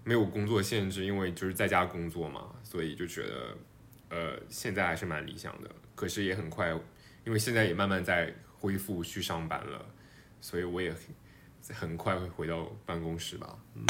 [0.05, 3.57] 没有工作限制，因为就是在家工作嘛，所以就觉得，
[4.11, 5.69] 呃，现在还是蛮理想的。
[5.93, 6.69] 可是也很快，
[7.25, 9.85] 因为现在也慢慢在恢复去上班了，
[10.39, 10.95] 所以我也
[11.73, 13.59] 很快会回到办公室吧。
[13.75, 13.85] 嗯，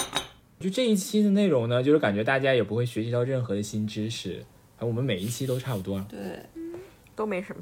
[0.59, 4.43] 就这一期的内容呢，就是感觉大家也不会学习到任何的新知识，
[4.79, 6.03] 我们每一期都差不多。
[6.09, 6.17] 对，
[7.15, 7.61] 都没什么。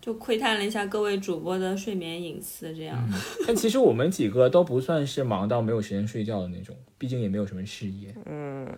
[0.00, 3.02] 就窥探了一下各位主播的睡眠隐私，这样。
[3.46, 8.14] 但其实我们几个都不算是忙到没有时间睡觉的那种，毕竟也没有什么事业。
[8.26, 8.68] 嗯，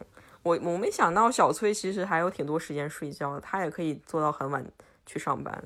[0.44, 4.64] 我我没想到小崔其实还有挺多时间睡觉的，他也可以做到很晚
[5.04, 5.60] 去上班。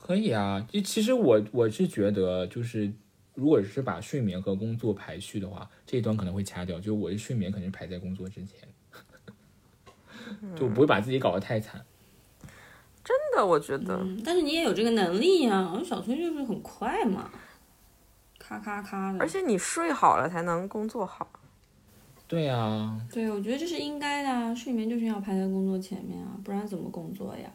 [0.00, 2.90] 可以啊，就其实我我是觉得，就是
[3.34, 8.68] 如果是把睡眠和工作排序的话，这一段可能会掐掉，就我的睡眠肯定排在工作之前，
[10.56, 11.84] 就不会把自己搞得太惨。
[13.04, 15.78] 真的，我觉得，但是你也有这个能力呀。
[15.84, 17.30] 小崔就是很快嘛，
[18.38, 19.18] 咔咔咔的。
[19.18, 21.28] 而且你睡好了才能工作好。
[22.26, 22.98] 对呀。
[23.12, 27.52] 对，我觉得这是应该的，睡眠就是要排在工作前面啊，不然怎么工作呀？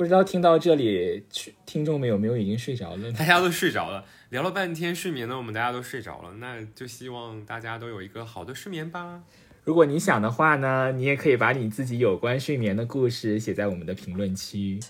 [0.00, 1.26] 不知道听到这里，
[1.66, 3.12] 听众们有没有已经睡着了？
[3.12, 9.20] 大家都睡着了，聊了半天睡眠呢，我们大家都睡着了，那就希望大家都有一个好的睡眠吧。
[9.62, 14.80] 如果你想的话呢，你也可以把你自己有关睡眠的故事写在我们的评论区。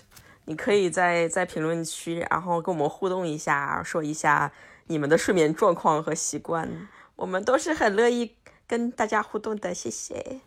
[0.45, 4.53] 你可以在在评论区，然后跟我们互动一下，说一下
[4.87, 6.87] 你们的睡眠状况和习惯，
[7.17, 8.31] 我们都是很乐意
[8.65, 9.73] 跟大家互动的。
[9.73, 10.39] 谢谢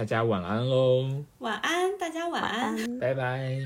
[0.00, 1.04] 大家，晚安喽！
[1.40, 3.58] 晚安，大家晚安，拜拜。